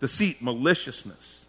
deceit, 0.00 0.40
maliciousness. 0.40 1.44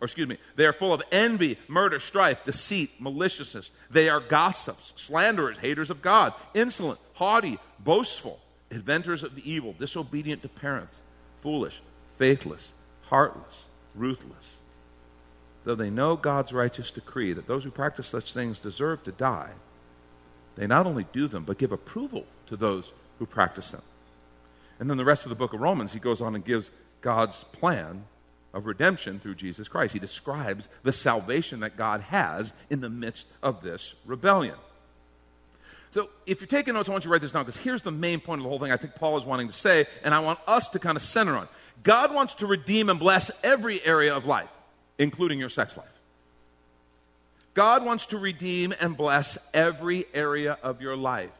Or 0.00 0.06
excuse 0.06 0.26
me, 0.26 0.38
they 0.56 0.66
are 0.66 0.72
full 0.72 0.92
of 0.92 1.00
envy, 1.12 1.58
murder, 1.68 2.00
strife, 2.00 2.44
deceit, 2.44 2.90
maliciousness. 2.98 3.70
They 3.88 4.08
are 4.08 4.18
gossips, 4.18 4.92
slanderers, 4.96 5.58
haters 5.58 5.90
of 5.90 6.02
God, 6.02 6.34
insolent, 6.54 6.98
haughty, 7.14 7.58
boastful, 7.78 8.40
inventors 8.70 9.22
of 9.22 9.38
evil, 9.38 9.74
disobedient 9.78 10.42
to 10.42 10.48
parents, 10.48 11.02
foolish, 11.40 11.80
faithless, 12.18 12.72
heartless, 13.02 13.62
ruthless. 13.94 14.56
Though 15.64 15.74
they 15.74 15.90
know 15.90 16.16
God's 16.16 16.52
righteous 16.52 16.90
decree 16.90 17.32
that 17.32 17.46
those 17.46 17.64
who 17.64 17.70
practice 17.70 18.06
such 18.06 18.32
things 18.32 18.60
deserve 18.60 19.02
to 19.04 19.12
die, 19.12 19.52
they 20.56 20.66
not 20.66 20.86
only 20.86 21.06
do 21.12 21.26
them, 21.26 21.44
but 21.44 21.58
give 21.58 21.72
approval 21.72 22.26
to 22.46 22.56
those 22.56 22.92
who 23.18 23.26
practice 23.26 23.70
them. 23.70 23.82
And 24.78 24.90
then 24.90 24.96
the 24.96 25.04
rest 25.04 25.24
of 25.24 25.30
the 25.30 25.36
book 25.36 25.52
of 25.52 25.60
Romans, 25.60 25.92
he 25.92 25.98
goes 25.98 26.20
on 26.20 26.34
and 26.34 26.44
gives 26.44 26.70
God's 27.00 27.44
plan 27.44 28.04
of 28.52 28.66
redemption 28.66 29.18
through 29.18 29.34
Jesus 29.34 29.68
Christ. 29.68 29.92
He 29.92 29.98
describes 29.98 30.68
the 30.82 30.92
salvation 30.92 31.60
that 31.60 31.76
God 31.76 32.00
has 32.02 32.52
in 32.70 32.80
the 32.80 32.88
midst 32.88 33.26
of 33.42 33.62
this 33.62 33.94
rebellion. 34.04 34.56
So, 35.90 36.08
if 36.26 36.40
you're 36.40 36.48
taking 36.48 36.74
notes, 36.74 36.88
I 36.88 36.92
want 36.92 37.04
you 37.04 37.08
to 37.08 37.12
write 37.12 37.20
this 37.20 37.30
down 37.30 37.44
because 37.44 37.60
here's 37.60 37.82
the 37.82 37.92
main 37.92 38.18
point 38.18 38.40
of 38.40 38.42
the 38.42 38.48
whole 38.48 38.58
thing 38.58 38.72
I 38.72 38.76
think 38.76 38.96
Paul 38.96 39.16
is 39.16 39.24
wanting 39.24 39.46
to 39.46 39.54
say, 39.54 39.86
and 40.02 40.12
I 40.12 40.20
want 40.20 40.40
us 40.46 40.68
to 40.70 40.80
kind 40.80 40.96
of 40.96 41.02
center 41.02 41.36
on. 41.36 41.48
God 41.84 42.12
wants 42.12 42.34
to 42.36 42.46
redeem 42.46 42.90
and 42.90 42.98
bless 42.98 43.30
every 43.44 43.84
area 43.84 44.14
of 44.16 44.26
life, 44.26 44.48
including 44.98 45.38
your 45.38 45.48
sex 45.48 45.76
life. 45.76 45.88
God 47.54 47.84
wants 47.84 48.06
to 48.06 48.18
redeem 48.18 48.74
and 48.80 48.96
bless 48.96 49.38
every 49.52 50.06
area 50.12 50.58
of 50.62 50.82
your 50.82 50.96
life, 50.96 51.30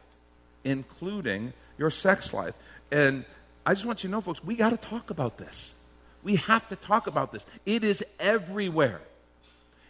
including 0.62 1.52
your 1.76 1.90
sex 1.90 2.32
life. 2.32 2.54
And 2.92 3.24
I 3.66 3.74
just 3.74 3.84
want 3.84 4.04
you 4.04 4.08
to 4.08 4.12
know, 4.12 4.20
folks, 4.20 4.42
we 4.44 4.54
got 4.54 4.70
to 4.70 4.76
talk 4.76 5.10
about 5.10 5.38
this. 5.38 5.74
We 6.22 6.36
have 6.36 6.68
to 6.68 6.76
talk 6.76 7.06
about 7.06 7.32
this. 7.32 7.44
It 7.66 7.82
is 7.82 8.04
everywhere. 8.20 9.00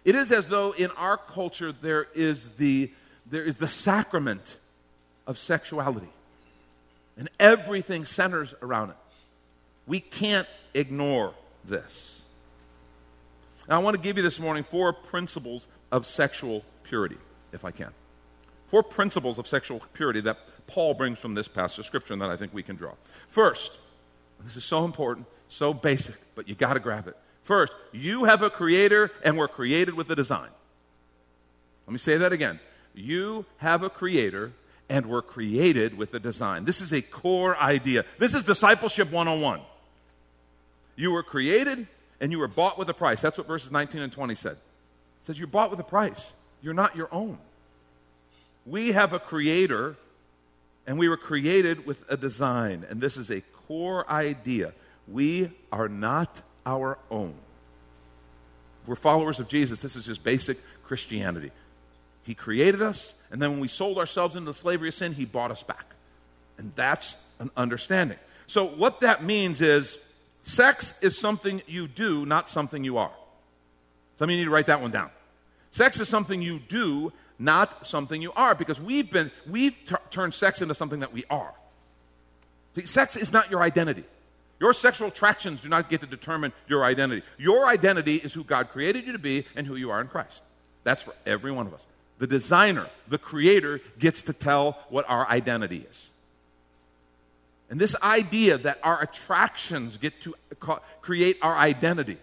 It 0.04 0.14
is 0.14 0.32
as 0.32 0.48
though 0.48 0.72
in 0.72 0.90
our 0.92 1.16
culture 1.16 1.72
there 1.72 2.06
is 2.14 2.48
the, 2.56 2.90
there 3.30 3.44
is 3.44 3.56
the 3.56 3.68
sacrament 3.68 4.58
of 5.26 5.38
sexuality, 5.38 6.08
and 7.16 7.28
everything 7.38 8.04
centers 8.04 8.54
around 8.62 8.90
it. 8.90 8.96
We 9.86 10.00
can't 10.00 10.48
ignore 10.74 11.34
this. 11.64 12.20
Now, 13.68 13.76
I 13.76 13.82
want 13.82 13.96
to 13.96 14.02
give 14.02 14.16
you 14.16 14.22
this 14.22 14.38
morning 14.38 14.62
four 14.62 14.92
principles 14.92 15.66
of 15.90 16.06
sexual 16.06 16.64
purity, 16.82 17.16
if 17.52 17.64
I 17.64 17.70
can. 17.70 17.90
Four 18.68 18.82
principles 18.82 19.38
of 19.38 19.46
sexual 19.46 19.80
purity 19.94 20.20
that 20.22 20.38
Paul 20.66 20.94
brings 20.94 21.18
from 21.18 21.34
this 21.34 21.48
passage 21.48 21.78
of 21.78 21.86
Scripture 21.86 22.12
and 22.12 22.22
that 22.22 22.30
I 22.30 22.36
think 22.36 22.52
we 22.52 22.62
can 22.62 22.76
draw. 22.76 22.92
First, 23.28 23.78
this 24.42 24.56
is 24.56 24.64
so 24.64 24.84
important, 24.84 25.26
so 25.48 25.72
basic, 25.72 26.16
but 26.34 26.48
you 26.48 26.54
got 26.54 26.74
to 26.74 26.80
grab 26.80 27.08
it. 27.08 27.16
First, 27.42 27.72
you 27.92 28.24
have 28.24 28.42
a 28.42 28.50
creator 28.50 29.10
and 29.22 29.38
we're 29.38 29.48
created 29.48 29.94
with 29.94 30.10
a 30.10 30.16
design. 30.16 30.48
Let 31.86 31.92
me 31.92 31.98
say 31.98 32.16
that 32.16 32.32
again. 32.32 32.60
You 32.94 33.44
have 33.58 33.82
a 33.82 33.90
creator 33.90 34.52
and 34.88 35.06
were 35.06 35.22
created 35.22 35.96
with 35.96 36.12
a 36.14 36.20
design. 36.20 36.64
This 36.64 36.80
is 36.80 36.92
a 36.92 37.02
core 37.02 37.56
idea. 37.56 38.04
This 38.18 38.34
is 38.34 38.44
discipleship 38.44 39.10
101. 39.10 39.60
You 40.96 41.10
were 41.10 41.22
created 41.22 41.86
and 42.24 42.32
you 42.32 42.38
were 42.38 42.48
bought 42.48 42.78
with 42.78 42.88
a 42.88 42.94
price. 42.94 43.20
That's 43.20 43.36
what 43.36 43.46
verses 43.46 43.70
19 43.70 44.00
and 44.00 44.10
20 44.10 44.34
said. 44.34 44.52
It 44.52 45.26
says 45.26 45.38
you're 45.38 45.46
bought 45.46 45.70
with 45.70 45.78
a 45.78 45.84
price. 45.84 46.32
You're 46.62 46.72
not 46.72 46.96
your 46.96 47.10
own. 47.12 47.36
We 48.64 48.92
have 48.92 49.12
a 49.12 49.18
creator 49.18 49.96
and 50.86 50.98
we 50.98 51.06
were 51.06 51.18
created 51.18 51.84
with 51.84 52.02
a 52.08 52.16
design. 52.16 52.86
And 52.88 53.02
this 53.02 53.18
is 53.18 53.30
a 53.30 53.42
core 53.68 54.10
idea. 54.10 54.72
We 55.06 55.50
are 55.70 55.86
not 55.86 56.40
our 56.64 56.96
own. 57.10 57.34
We're 58.86 58.94
followers 58.94 59.38
of 59.38 59.46
Jesus. 59.46 59.82
This 59.82 59.94
is 59.94 60.06
just 60.06 60.24
basic 60.24 60.56
Christianity. 60.82 61.50
He 62.22 62.32
created 62.32 62.80
us, 62.80 63.12
and 63.30 63.42
then 63.42 63.50
when 63.50 63.60
we 63.60 63.68
sold 63.68 63.98
ourselves 63.98 64.34
into 64.34 64.50
the 64.50 64.58
slavery 64.58 64.88
of 64.88 64.94
sin, 64.94 65.12
He 65.12 65.26
bought 65.26 65.50
us 65.50 65.62
back. 65.62 65.84
And 66.56 66.72
that's 66.74 67.16
an 67.38 67.50
understanding. 67.54 68.16
So, 68.46 68.66
what 68.66 69.02
that 69.02 69.22
means 69.22 69.60
is 69.60 69.98
sex 70.44 70.94
is 71.00 71.18
something 71.18 71.62
you 71.66 71.88
do, 71.88 72.24
not 72.24 72.48
something 72.48 72.84
you 72.84 72.98
are. 72.98 73.10
Some 74.18 74.28
of 74.28 74.30
you 74.30 74.38
need 74.38 74.44
to 74.44 74.50
write 74.50 74.66
that 74.66 74.80
one 74.80 74.92
down. 74.92 75.10
Sex 75.72 75.98
is 75.98 76.08
something 76.08 76.40
you 76.40 76.60
do, 76.60 77.12
not 77.38 77.84
something 77.84 78.22
you 78.22 78.32
are, 78.34 78.54
because 78.54 78.80
we've 78.80 79.10
been 79.10 79.30
we've 79.50 79.74
t- 79.84 79.96
turned 80.10 80.34
sex 80.34 80.62
into 80.62 80.74
something 80.74 81.00
that 81.00 81.12
we 81.12 81.24
are. 81.28 81.52
See, 82.76 82.86
sex 82.86 83.16
is 83.16 83.32
not 83.32 83.50
your 83.50 83.62
identity. 83.62 84.04
Your 84.60 84.72
sexual 84.72 85.08
attractions 85.08 85.60
do 85.60 85.68
not 85.68 85.90
get 85.90 86.00
to 86.00 86.06
determine 86.06 86.52
your 86.68 86.84
identity. 86.84 87.22
Your 87.38 87.66
identity 87.66 88.16
is 88.16 88.32
who 88.32 88.44
God 88.44 88.70
created 88.70 89.04
you 89.04 89.12
to 89.12 89.18
be 89.18 89.46
and 89.56 89.66
who 89.66 89.74
you 89.74 89.90
are 89.90 90.00
in 90.00 90.06
Christ. 90.06 90.42
That's 90.84 91.02
for 91.02 91.14
every 91.26 91.50
one 91.50 91.66
of 91.66 91.74
us. 91.74 91.84
The 92.18 92.26
designer, 92.26 92.86
the 93.08 93.18
creator, 93.18 93.80
gets 93.98 94.22
to 94.22 94.32
tell 94.32 94.78
what 94.88 95.04
our 95.08 95.28
identity 95.28 95.84
is. 95.90 96.08
And 97.70 97.80
this 97.80 97.96
idea 98.02 98.58
that 98.58 98.78
our 98.82 99.02
attractions 99.02 99.96
get 99.96 100.20
to 100.22 100.34
create 101.00 101.38
our 101.42 101.56
identity 101.56 102.18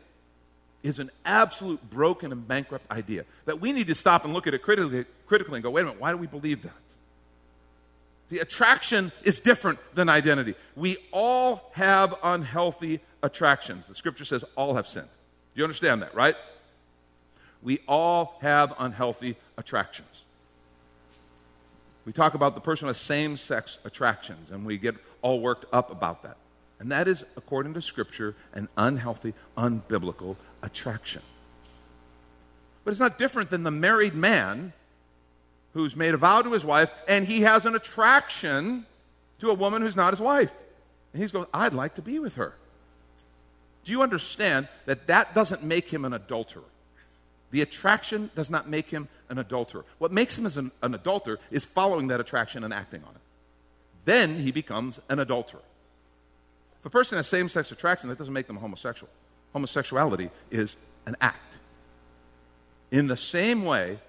is 0.83 0.99
an 0.99 1.11
absolute 1.25 1.89
broken 1.89 2.31
and 2.31 2.47
bankrupt 2.47 2.89
idea 2.91 3.25
that 3.45 3.59
we 3.59 3.71
need 3.71 3.87
to 3.87 3.95
stop 3.95 4.25
and 4.25 4.33
look 4.33 4.47
at 4.47 4.53
it 4.53 4.61
critically, 4.61 5.05
critically 5.27 5.55
and 5.55 5.63
go, 5.63 5.69
wait 5.69 5.81
a 5.81 5.85
minute, 5.85 5.99
why 5.99 6.11
do 6.11 6.17
we 6.17 6.27
believe 6.27 6.63
that? 6.63 6.71
The 8.29 8.39
attraction 8.39 9.11
is 9.23 9.39
different 9.39 9.79
than 9.93 10.07
identity. 10.07 10.55
We 10.75 10.97
all 11.11 11.71
have 11.73 12.15
unhealthy 12.23 13.01
attractions. 13.21 13.85
The 13.87 13.95
scripture 13.95 14.25
says 14.25 14.45
all 14.55 14.75
have 14.75 14.87
sinned. 14.87 15.09
Do 15.53 15.59
you 15.59 15.65
understand 15.65 16.01
that, 16.01 16.15
right? 16.15 16.35
We 17.61 17.79
all 17.87 18.37
have 18.41 18.73
unhealthy 18.79 19.35
attractions. 19.57 20.21
We 22.05 22.13
talk 22.13 22.33
about 22.33 22.55
the 22.55 22.61
person 22.61 22.87
with 22.87 22.97
same 22.97 23.37
sex 23.37 23.77
attractions, 23.83 24.49
and 24.49 24.65
we 24.65 24.77
get 24.77 24.95
all 25.21 25.39
worked 25.39 25.65
up 25.73 25.91
about 25.91 26.23
that. 26.23 26.37
And 26.79 26.91
that 26.91 27.07
is, 27.07 27.23
according 27.37 27.75
to 27.75 27.81
Scripture, 27.81 28.35
an 28.53 28.67
unhealthy, 28.75 29.33
unbiblical 29.55 30.35
attraction. 30.63 31.21
But 32.83 32.91
it's 32.91 32.99
not 32.99 33.19
different 33.19 33.51
than 33.51 33.63
the 33.63 33.71
married 33.71 34.15
man 34.15 34.73
who's 35.73 35.95
made 35.95 36.13
a 36.13 36.17
vow 36.17 36.41
to 36.41 36.51
his 36.51 36.65
wife, 36.65 36.91
and 37.07 37.25
he 37.25 37.41
has 37.41 37.65
an 37.65 37.75
attraction 37.75 38.85
to 39.39 39.49
a 39.49 39.53
woman 39.53 39.81
who's 39.81 39.95
not 39.95 40.11
his 40.11 40.19
wife. 40.19 40.51
And 41.13 41.21
he's 41.21 41.31
going, 41.31 41.45
I'd 41.53 41.73
like 41.73 41.95
to 41.95 42.01
be 42.01 42.19
with 42.19 42.35
her. 42.35 42.55
Do 43.83 43.91
you 43.91 44.01
understand 44.01 44.67
that 44.85 45.07
that 45.07 45.33
doesn't 45.33 45.63
make 45.63 45.89
him 45.89 46.05
an 46.05 46.13
adulterer? 46.13 46.63
The 47.51 47.61
attraction 47.61 48.31
does 48.35 48.49
not 48.49 48.69
make 48.69 48.89
him 48.89 49.07
an 49.29 49.37
adulterer. 49.37 49.85
What 49.97 50.11
makes 50.11 50.37
him 50.37 50.45
as 50.45 50.57
an, 50.57 50.71
an 50.81 50.95
adulterer 50.95 51.39
is 51.51 51.65
following 51.65 52.07
that 52.07 52.19
attraction 52.19 52.63
and 52.63 52.73
acting 52.73 53.03
on 53.03 53.09
it. 53.13 53.21
Then 54.05 54.39
he 54.39 54.51
becomes 54.51 54.99
an 55.09 55.19
adulterer. 55.19 55.61
If 56.79 56.85
a 56.85 56.89
person 56.89 57.17
has 57.17 57.27
same 57.27 57.49
sex 57.49 57.71
attraction, 57.71 58.09
that 58.09 58.17
doesn't 58.17 58.33
make 58.33 58.47
them 58.47 58.57
homosexual. 58.57 59.11
Homosexuality 59.53 60.31
is 60.49 60.75
an 61.05 61.15
act. 61.21 61.57
In 62.89 63.07
the 63.07 63.17
same 63.17 63.63
way 63.63 63.99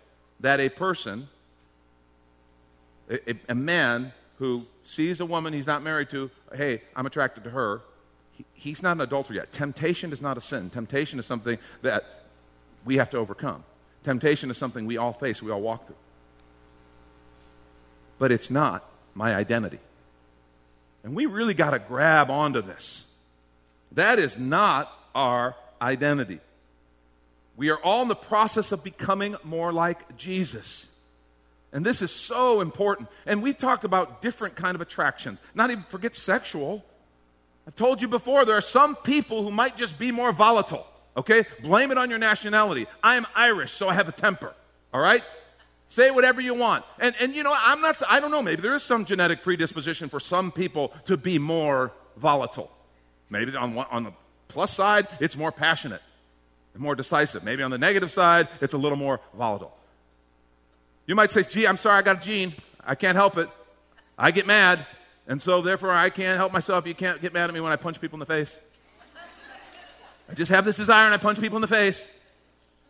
that 0.40 0.58
a 0.58 0.68
person 0.68 1.28
a, 3.10 3.34
a, 3.48 3.54
man 3.54 4.12
who 4.38 4.64
sees 4.84 5.20
a 5.20 5.26
woman 5.26 5.52
he's 5.52 5.66
not 5.66 5.82
married 5.82 6.08
to, 6.10 6.30
hey, 6.54 6.82
I'm 6.96 7.06
attracted 7.06 7.44
to 7.44 7.50
her, 7.50 7.82
he, 8.32 8.44
he's 8.54 8.82
not 8.82 8.92
an 8.92 9.02
adulterer 9.02 9.36
yet. 9.36 9.52
Temptation 9.52 10.12
is 10.12 10.20
not 10.20 10.38
a 10.38 10.40
sin. 10.40 10.70
Temptation 10.70 11.18
is 11.18 11.26
something 11.26 11.58
that 11.82 12.24
we 12.84 12.96
have 12.96 13.10
to 13.10 13.18
overcome. 13.18 13.64
Temptation 14.04 14.50
is 14.50 14.56
something 14.56 14.86
we 14.86 14.96
all 14.96 15.12
face, 15.12 15.42
we 15.42 15.50
all 15.50 15.60
walk 15.60 15.86
through. 15.86 15.96
But 18.18 18.32
it's 18.32 18.50
not 18.50 18.84
my 19.14 19.34
identity. 19.34 19.78
And 21.04 21.14
we 21.14 21.26
really 21.26 21.54
got 21.54 21.70
to 21.70 21.78
grab 21.78 22.30
onto 22.30 22.62
this. 22.62 23.06
That 23.92 24.18
is 24.18 24.38
not 24.38 24.90
our 25.14 25.54
identity. 25.80 26.40
We 27.56 27.70
are 27.70 27.78
all 27.78 28.02
in 28.02 28.08
the 28.08 28.14
process 28.14 28.72
of 28.72 28.82
becoming 28.82 29.36
more 29.44 29.72
like 29.72 30.16
Jesus. 30.16 30.88
And 31.72 31.84
this 31.84 32.02
is 32.02 32.10
so 32.10 32.60
important. 32.60 33.08
And 33.26 33.42
we've 33.42 33.56
talked 33.56 33.84
about 33.84 34.22
different 34.22 34.56
kind 34.56 34.74
of 34.74 34.80
attractions. 34.80 35.38
Not 35.54 35.70
even 35.70 35.84
forget 35.84 36.14
sexual. 36.14 36.84
I've 37.66 37.76
told 37.76 38.02
you 38.02 38.08
before, 38.08 38.44
there 38.44 38.56
are 38.56 38.60
some 38.60 38.96
people 38.96 39.42
who 39.42 39.50
might 39.50 39.76
just 39.76 39.98
be 39.98 40.12
more 40.12 40.32
volatile. 40.32 40.86
Okay? 41.16 41.44
Blame 41.62 41.90
it 41.90 41.98
on 41.98 42.10
your 42.10 42.18
nationality. 42.18 42.86
I 43.02 43.16
am 43.16 43.26
Irish, 43.34 43.72
so 43.72 43.88
I 43.88 43.94
have 43.94 44.08
a 44.08 44.12
temper. 44.12 44.52
All 44.92 45.00
right? 45.00 45.22
Say 45.92 46.10
whatever 46.10 46.40
you 46.40 46.54
want. 46.54 46.86
And, 46.98 47.14
and 47.20 47.34
you 47.34 47.42
know, 47.42 47.52
I'm 47.54 47.82
not, 47.82 48.02
I 48.08 48.18
don't 48.18 48.30
know, 48.30 48.40
maybe 48.40 48.62
there 48.62 48.74
is 48.74 48.82
some 48.82 49.04
genetic 49.04 49.42
predisposition 49.42 50.08
for 50.08 50.20
some 50.20 50.50
people 50.50 50.90
to 51.04 51.18
be 51.18 51.38
more 51.38 51.92
volatile. 52.16 52.70
Maybe 53.28 53.54
on, 53.54 53.76
on 53.76 54.04
the 54.04 54.12
plus 54.48 54.72
side, 54.72 55.06
it's 55.20 55.36
more 55.36 55.52
passionate, 55.52 56.00
and 56.72 56.82
more 56.82 56.94
decisive. 56.94 57.44
Maybe 57.44 57.62
on 57.62 57.70
the 57.70 57.76
negative 57.76 58.10
side, 58.10 58.48
it's 58.62 58.72
a 58.72 58.78
little 58.78 58.96
more 58.96 59.20
volatile. 59.36 59.76
You 61.04 61.14
might 61.14 61.30
say, 61.30 61.42
gee, 61.42 61.66
I'm 61.66 61.76
sorry, 61.76 61.98
I 61.98 62.02
got 62.02 62.22
a 62.22 62.24
gene. 62.24 62.54
I 62.82 62.94
can't 62.94 63.16
help 63.16 63.36
it. 63.36 63.50
I 64.16 64.30
get 64.30 64.46
mad, 64.46 64.78
and 65.28 65.42
so 65.42 65.60
therefore 65.60 65.90
I 65.90 66.08
can't 66.08 66.38
help 66.38 66.54
myself. 66.54 66.86
You 66.86 66.94
can't 66.94 67.20
get 67.20 67.34
mad 67.34 67.50
at 67.50 67.54
me 67.54 67.60
when 67.60 67.70
I 67.70 67.76
punch 67.76 68.00
people 68.00 68.16
in 68.16 68.20
the 68.20 68.26
face. 68.26 68.58
I 70.30 70.32
just 70.32 70.50
have 70.52 70.64
this 70.64 70.78
desire 70.78 71.04
and 71.04 71.12
I 71.12 71.18
punch 71.18 71.38
people 71.38 71.58
in 71.58 71.62
the 71.62 71.68
face. 71.68 72.10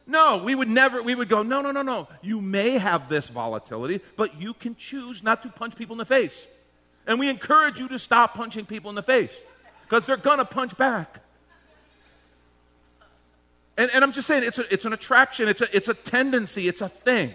No, 0.06 0.42
we 0.44 0.54
would 0.54 0.68
never, 0.68 1.02
we 1.02 1.14
would 1.14 1.28
go, 1.28 1.42
no, 1.42 1.62
no, 1.62 1.70
no, 1.70 1.82
no. 1.82 2.08
You 2.22 2.40
may 2.40 2.78
have 2.78 3.08
this 3.08 3.28
volatility, 3.28 4.00
but 4.16 4.40
you 4.40 4.54
can 4.54 4.74
choose 4.74 5.22
not 5.22 5.42
to 5.44 5.48
punch 5.48 5.76
people 5.76 5.94
in 5.94 5.98
the 5.98 6.04
face. 6.04 6.46
And 7.06 7.18
we 7.18 7.28
encourage 7.28 7.78
you 7.78 7.88
to 7.88 7.98
stop 7.98 8.34
punching 8.34 8.66
people 8.66 8.90
in 8.90 8.96
the 8.96 9.02
face 9.02 9.34
because 9.82 10.06
they're 10.06 10.16
going 10.16 10.38
to 10.38 10.44
punch 10.44 10.76
back. 10.76 11.20
And, 13.76 13.90
and 13.94 14.04
I'm 14.04 14.12
just 14.12 14.28
saying, 14.28 14.44
it's, 14.44 14.58
a, 14.58 14.72
it's 14.72 14.84
an 14.84 14.92
attraction, 14.92 15.48
it's 15.48 15.60
a, 15.60 15.76
it's 15.76 15.88
a 15.88 15.94
tendency, 15.94 16.68
it's 16.68 16.80
a 16.80 16.88
thing. 16.88 17.32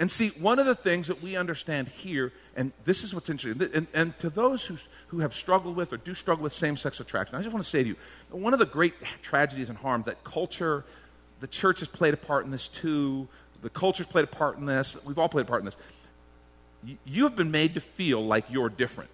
And 0.00 0.10
see, 0.10 0.30
one 0.30 0.58
of 0.58 0.64
the 0.64 0.74
things 0.74 1.08
that 1.08 1.22
we 1.22 1.36
understand 1.36 1.88
here, 1.88 2.32
and 2.56 2.72
this 2.86 3.04
is 3.04 3.14
what's 3.14 3.28
interesting, 3.28 3.70
and, 3.74 3.86
and 3.92 4.18
to 4.20 4.30
those 4.30 4.64
who, 4.64 4.78
who 5.08 5.18
have 5.18 5.34
struggled 5.34 5.76
with 5.76 5.92
or 5.92 5.98
do 5.98 6.14
struggle 6.14 6.42
with 6.42 6.54
same 6.54 6.78
sex 6.78 7.00
attraction, 7.00 7.36
I 7.36 7.42
just 7.42 7.52
want 7.52 7.62
to 7.62 7.70
say 7.70 7.82
to 7.82 7.90
you 7.90 7.96
one 8.30 8.54
of 8.54 8.58
the 8.58 8.66
great 8.66 8.94
tragedies 9.20 9.68
and 9.68 9.76
harms 9.76 10.06
that 10.06 10.24
culture, 10.24 10.86
the 11.40 11.46
church 11.46 11.80
has 11.80 11.88
played 11.88 12.14
a 12.14 12.16
part 12.16 12.46
in 12.46 12.50
this 12.50 12.66
too, 12.66 13.28
the 13.60 13.68
culture's 13.68 14.06
played 14.06 14.24
a 14.24 14.26
part 14.26 14.56
in 14.56 14.64
this, 14.64 14.96
we've 15.04 15.18
all 15.18 15.28
played 15.28 15.44
a 15.44 15.48
part 15.48 15.60
in 15.60 15.66
this. 15.66 15.76
You, 17.04 17.24
have 17.24 17.36
been 17.36 17.50
made 17.50 17.74
to 17.74 17.82
feel 17.82 18.24
like 18.24 18.46
you're 18.48 18.70
different. 18.70 19.10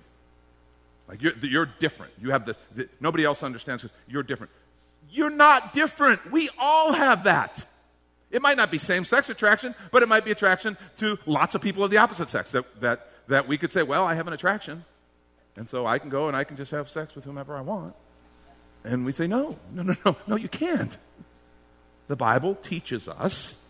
Like 1.09 1.21
you're, 1.21 1.33
you're 1.43 1.67
different. 1.67 2.13
You 2.23 2.31
have 2.31 2.47
this, 2.47 2.57
the, 2.77 2.89
nobody 3.01 3.25
else 3.25 3.43
understands 3.43 3.83
because 3.83 3.97
you're 4.07 4.23
different. 4.23 4.53
You're 5.11 5.31
not 5.31 5.75
different. 5.75 6.31
We 6.31 6.49
all 6.61 6.93
have 6.93 7.25
that. 7.25 7.67
It 8.31 8.43
might 8.43 8.57
not 8.57 8.71
be 8.71 8.79
same 8.79 9.05
sex 9.05 9.29
attraction, 9.29 9.75
but 9.91 10.03
it 10.03 10.09
might 10.09 10.25
be 10.25 10.31
attraction 10.31 10.77
to 10.97 11.19
lots 11.27 11.55
of 11.55 11.61
people 11.61 11.85
of 11.85 11.91
the 11.91 11.99
opposite 11.99 12.29
sex 12.29 12.51
that, 12.53 12.81
that, 12.81 13.09
that 13.29 13.49
we 13.49 13.57
could 13.57 13.73
say, 13.73 13.83
well, 13.83 14.05
I 14.05 14.15
have 14.15 14.27
an 14.27 14.33
attraction. 14.33 14.85
And 15.57 15.69
so 15.69 15.87
I 15.87 15.99
can 15.99 16.11
go 16.11 16.29
and 16.29 16.37
I 16.37 16.45
can 16.45 16.57
just 16.57 16.71
have 16.73 16.89
sex 16.89 17.15
with 17.15 17.25
whomever 17.25 17.57
I 17.57 17.61
want. 17.61 17.95
And 18.85 19.05
we 19.05 19.13
say, 19.13 19.27
no, 19.27 19.59
no, 19.73 19.83
no, 19.83 19.95
no, 20.05 20.17
no, 20.27 20.37
you 20.37 20.49
can't. 20.49 20.97
The 22.09 22.17
Bible 22.17 22.55
teaches 22.57 23.09
us 23.09 23.63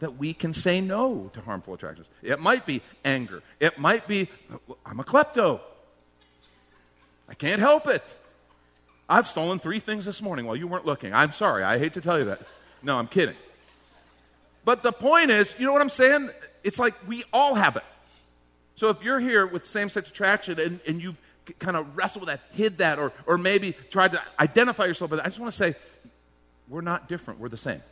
that 0.00 0.16
we 0.16 0.32
can 0.32 0.54
say 0.54 0.80
no 0.80 1.30
to 1.34 1.40
harmful 1.40 1.74
attractions. 1.74 2.08
It 2.22 2.40
might 2.40 2.66
be 2.66 2.82
anger. 3.04 3.42
It 3.60 3.78
might 3.78 4.08
be, 4.08 4.28
I'm 4.84 4.98
a 4.98 5.04
klepto. 5.04 5.60
I 7.28 7.34
can't 7.34 7.60
help 7.60 7.86
it. 7.86 8.02
I've 9.08 9.26
stolen 9.26 9.58
three 9.58 9.78
things 9.78 10.04
this 10.04 10.22
morning 10.22 10.46
while 10.46 10.56
you 10.56 10.66
weren't 10.66 10.86
looking. 10.86 11.12
I'm 11.12 11.32
sorry. 11.32 11.62
I 11.62 11.78
hate 11.78 11.92
to 11.94 12.00
tell 12.00 12.18
you 12.18 12.24
that. 12.26 12.40
No, 12.82 12.96
I'm 12.98 13.08
kidding. 13.08 13.36
But 14.70 14.84
the 14.84 14.92
point 14.92 15.32
is, 15.32 15.52
you 15.58 15.66
know 15.66 15.72
what 15.72 15.82
I'm 15.82 15.90
saying? 15.90 16.30
It's 16.62 16.78
like 16.78 16.94
we 17.08 17.24
all 17.32 17.56
have 17.56 17.74
it. 17.74 17.82
So 18.76 18.88
if 18.90 19.02
you're 19.02 19.18
here 19.18 19.44
with 19.44 19.66
same 19.66 19.88
sex 19.88 20.08
attraction 20.08 20.60
and, 20.60 20.78
and 20.86 21.02
you 21.02 21.16
kind 21.58 21.76
of 21.76 21.96
wrestle 21.96 22.20
with 22.20 22.28
that, 22.28 22.38
hid 22.52 22.78
that, 22.78 23.00
or, 23.00 23.12
or 23.26 23.36
maybe 23.36 23.74
tried 23.90 24.12
to 24.12 24.22
identify 24.38 24.84
yourself 24.84 25.10
with 25.10 25.18
I 25.18 25.24
just 25.24 25.40
want 25.40 25.52
to 25.52 25.58
say, 25.58 25.74
we're 26.68 26.82
not 26.82 27.08
different. 27.08 27.40
We're 27.40 27.48
the 27.48 27.56
same. 27.56 27.82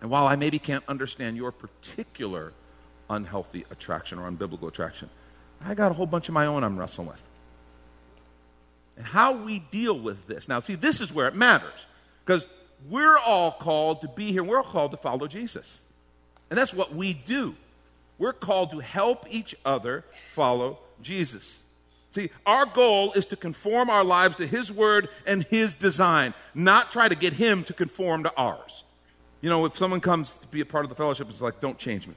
And 0.00 0.08
while 0.08 0.26
I 0.26 0.34
maybe 0.36 0.58
can't 0.58 0.82
understand 0.88 1.36
your 1.36 1.52
particular 1.52 2.54
unhealthy 3.10 3.66
attraction 3.70 4.18
or 4.18 4.30
unbiblical 4.30 4.68
attraction. 4.68 5.10
I 5.62 5.74
got 5.74 5.90
a 5.90 5.94
whole 5.94 6.06
bunch 6.06 6.28
of 6.28 6.32
my 6.32 6.46
own 6.46 6.64
I'm 6.64 6.78
wrestling 6.78 7.08
with. 7.08 7.22
And 8.96 9.04
how 9.04 9.44
we 9.44 9.58
deal 9.58 9.98
with 9.98 10.26
this. 10.26 10.48
Now, 10.48 10.60
see, 10.60 10.74
this 10.74 11.02
is 11.02 11.12
where 11.12 11.28
it 11.28 11.34
matters 11.34 11.84
because 12.24 12.46
we're 12.88 13.18
all 13.18 13.50
called 13.50 14.00
to 14.02 14.08
be 14.08 14.32
here. 14.32 14.44
We're 14.44 14.58
all 14.58 14.64
called 14.64 14.90
to 14.92 14.96
follow 14.96 15.26
Jesus. 15.26 15.80
And 16.50 16.58
that's 16.58 16.72
what 16.72 16.94
we 16.94 17.12
do. 17.12 17.54
We're 18.18 18.32
called 18.32 18.70
to 18.70 18.78
help 18.78 19.26
each 19.28 19.54
other 19.64 20.04
follow 20.32 20.78
Jesus. 21.02 21.62
See, 22.10 22.30
our 22.46 22.64
goal 22.64 23.12
is 23.12 23.26
to 23.26 23.36
conform 23.36 23.90
our 23.90 24.04
lives 24.04 24.36
to 24.36 24.46
His 24.46 24.72
Word 24.72 25.08
and 25.26 25.44
His 25.44 25.74
design, 25.74 26.32
not 26.54 26.90
try 26.90 27.08
to 27.08 27.14
get 27.14 27.34
Him 27.34 27.62
to 27.64 27.74
conform 27.74 28.22
to 28.22 28.32
ours. 28.36 28.84
You 29.42 29.50
know, 29.50 29.66
if 29.66 29.76
someone 29.76 30.00
comes 30.00 30.32
to 30.38 30.46
be 30.46 30.62
a 30.62 30.64
part 30.64 30.84
of 30.84 30.88
the 30.88 30.94
fellowship, 30.94 31.28
it's 31.28 31.42
like, 31.42 31.60
don't 31.60 31.76
change 31.76 32.06
me. 32.06 32.14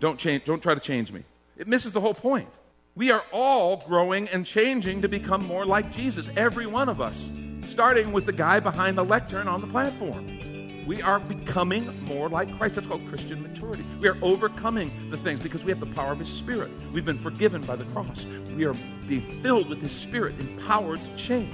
Don't 0.00 0.18
change, 0.18 0.44
don't 0.44 0.62
try 0.62 0.74
to 0.74 0.80
change 0.80 1.12
me. 1.12 1.24
It 1.58 1.68
misses 1.68 1.92
the 1.92 2.00
whole 2.00 2.14
point. 2.14 2.48
We 2.96 3.10
are 3.10 3.24
all 3.32 3.84
growing 3.86 4.28
and 4.28 4.46
changing 4.46 5.02
to 5.02 5.08
become 5.08 5.44
more 5.44 5.66
like 5.66 5.92
Jesus, 5.92 6.28
every 6.36 6.66
one 6.66 6.88
of 6.88 7.00
us, 7.00 7.28
starting 7.74 8.12
with 8.12 8.24
the 8.24 8.32
guy 8.32 8.60
behind 8.60 8.96
the 8.96 9.04
lectern 9.04 9.48
on 9.48 9.60
the 9.60 9.66
platform. 9.66 10.38
We 10.86 11.02
are 11.02 11.18
becoming 11.18 11.84
more 12.04 12.28
like 12.28 12.56
Christ. 12.56 12.76
That's 12.76 12.86
called 12.86 13.04
Christian 13.08 13.42
maturity. 13.42 13.84
We 13.98 14.06
are 14.06 14.16
overcoming 14.22 14.92
the 15.10 15.16
things 15.16 15.40
because 15.40 15.64
we 15.64 15.72
have 15.72 15.80
the 15.80 15.86
power 15.86 16.12
of 16.12 16.20
His 16.20 16.28
Spirit. 16.28 16.70
We've 16.92 17.04
been 17.04 17.18
forgiven 17.18 17.62
by 17.62 17.74
the 17.74 17.84
cross. 17.86 18.26
We 18.56 18.64
are 18.64 18.74
being 19.08 19.42
filled 19.42 19.68
with 19.68 19.82
His 19.82 19.90
Spirit, 19.90 20.38
empowered 20.38 21.00
to 21.00 21.16
change. 21.16 21.52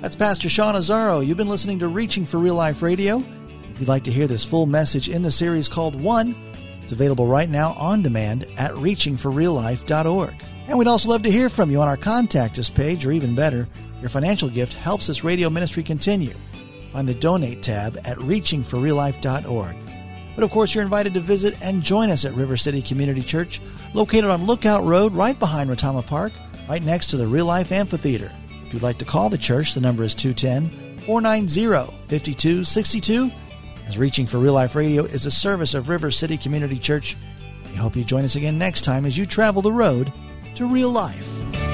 That's 0.00 0.16
Pastor 0.16 0.48
Sean 0.48 0.74
Azzaro. 0.74 1.24
You've 1.24 1.36
been 1.36 1.48
listening 1.48 1.78
to 1.78 1.86
Reaching 1.86 2.24
for 2.24 2.38
Real 2.38 2.56
Life 2.56 2.82
Radio. 2.82 3.18
If 3.70 3.78
you'd 3.78 3.88
like 3.88 4.02
to 4.04 4.10
hear 4.10 4.26
this 4.26 4.44
full 4.44 4.66
message 4.66 5.08
in 5.08 5.22
the 5.22 5.30
series 5.30 5.68
called 5.68 6.02
One, 6.02 6.34
it's 6.82 6.90
available 6.90 7.28
right 7.28 7.48
now 7.48 7.74
on 7.74 8.02
demand 8.02 8.48
at 8.56 8.72
reachingforreallife.org. 8.72 10.34
And 10.66 10.78
we'd 10.78 10.88
also 10.88 11.10
love 11.10 11.22
to 11.22 11.30
hear 11.30 11.48
from 11.48 11.70
you 11.70 11.80
on 11.80 11.86
our 11.86 11.96
contact 11.96 12.58
us 12.58 12.70
page, 12.70 13.06
or 13.06 13.12
even 13.12 13.36
better, 13.36 13.68
your 14.00 14.08
financial 14.10 14.48
gift 14.48 14.74
helps 14.74 15.06
this 15.06 15.24
radio 15.24 15.48
ministry 15.50 15.82
continue. 15.82 16.34
Find 16.92 17.08
the 17.08 17.14
donate 17.14 17.62
tab 17.62 17.96
at 18.04 18.18
reachingforreallife.org. 18.18 19.76
But 20.34 20.44
of 20.44 20.50
course, 20.50 20.74
you're 20.74 20.84
invited 20.84 21.14
to 21.14 21.20
visit 21.20 21.60
and 21.62 21.82
join 21.82 22.10
us 22.10 22.24
at 22.24 22.34
River 22.34 22.56
City 22.56 22.82
Community 22.82 23.22
Church, 23.22 23.60
located 23.94 24.30
on 24.30 24.44
Lookout 24.44 24.84
Road 24.84 25.14
right 25.14 25.38
behind 25.38 25.70
Retama 25.70 26.04
Park, 26.06 26.32
right 26.68 26.82
next 26.82 27.08
to 27.08 27.16
the 27.16 27.26
Real 27.26 27.46
Life 27.46 27.72
Amphitheater. 27.72 28.32
If 28.66 28.72
you'd 28.72 28.82
like 28.82 28.98
to 28.98 29.04
call 29.04 29.28
the 29.28 29.38
church, 29.38 29.74
the 29.74 29.80
number 29.80 30.02
is 30.02 30.14
210 30.14 30.98
490 31.00 31.66
5262. 32.08 33.30
As 33.86 33.98
Reaching 33.98 34.26
for 34.26 34.38
Real 34.38 34.54
Life 34.54 34.74
Radio 34.74 35.04
is 35.04 35.26
a 35.26 35.30
service 35.30 35.74
of 35.74 35.88
River 35.88 36.10
City 36.10 36.36
Community 36.36 36.78
Church. 36.78 37.16
We 37.70 37.76
hope 37.76 37.96
you 37.96 38.04
join 38.04 38.24
us 38.24 38.36
again 38.36 38.56
next 38.56 38.82
time 38.82 39.04
as 39.04 39.18
you 39.18 39.26
travel 39.26 39.62
the 39.62 39.72
road 39.72 40.12
to 40.54 40.66
real 40.66 40.90
life. 40.90 41.73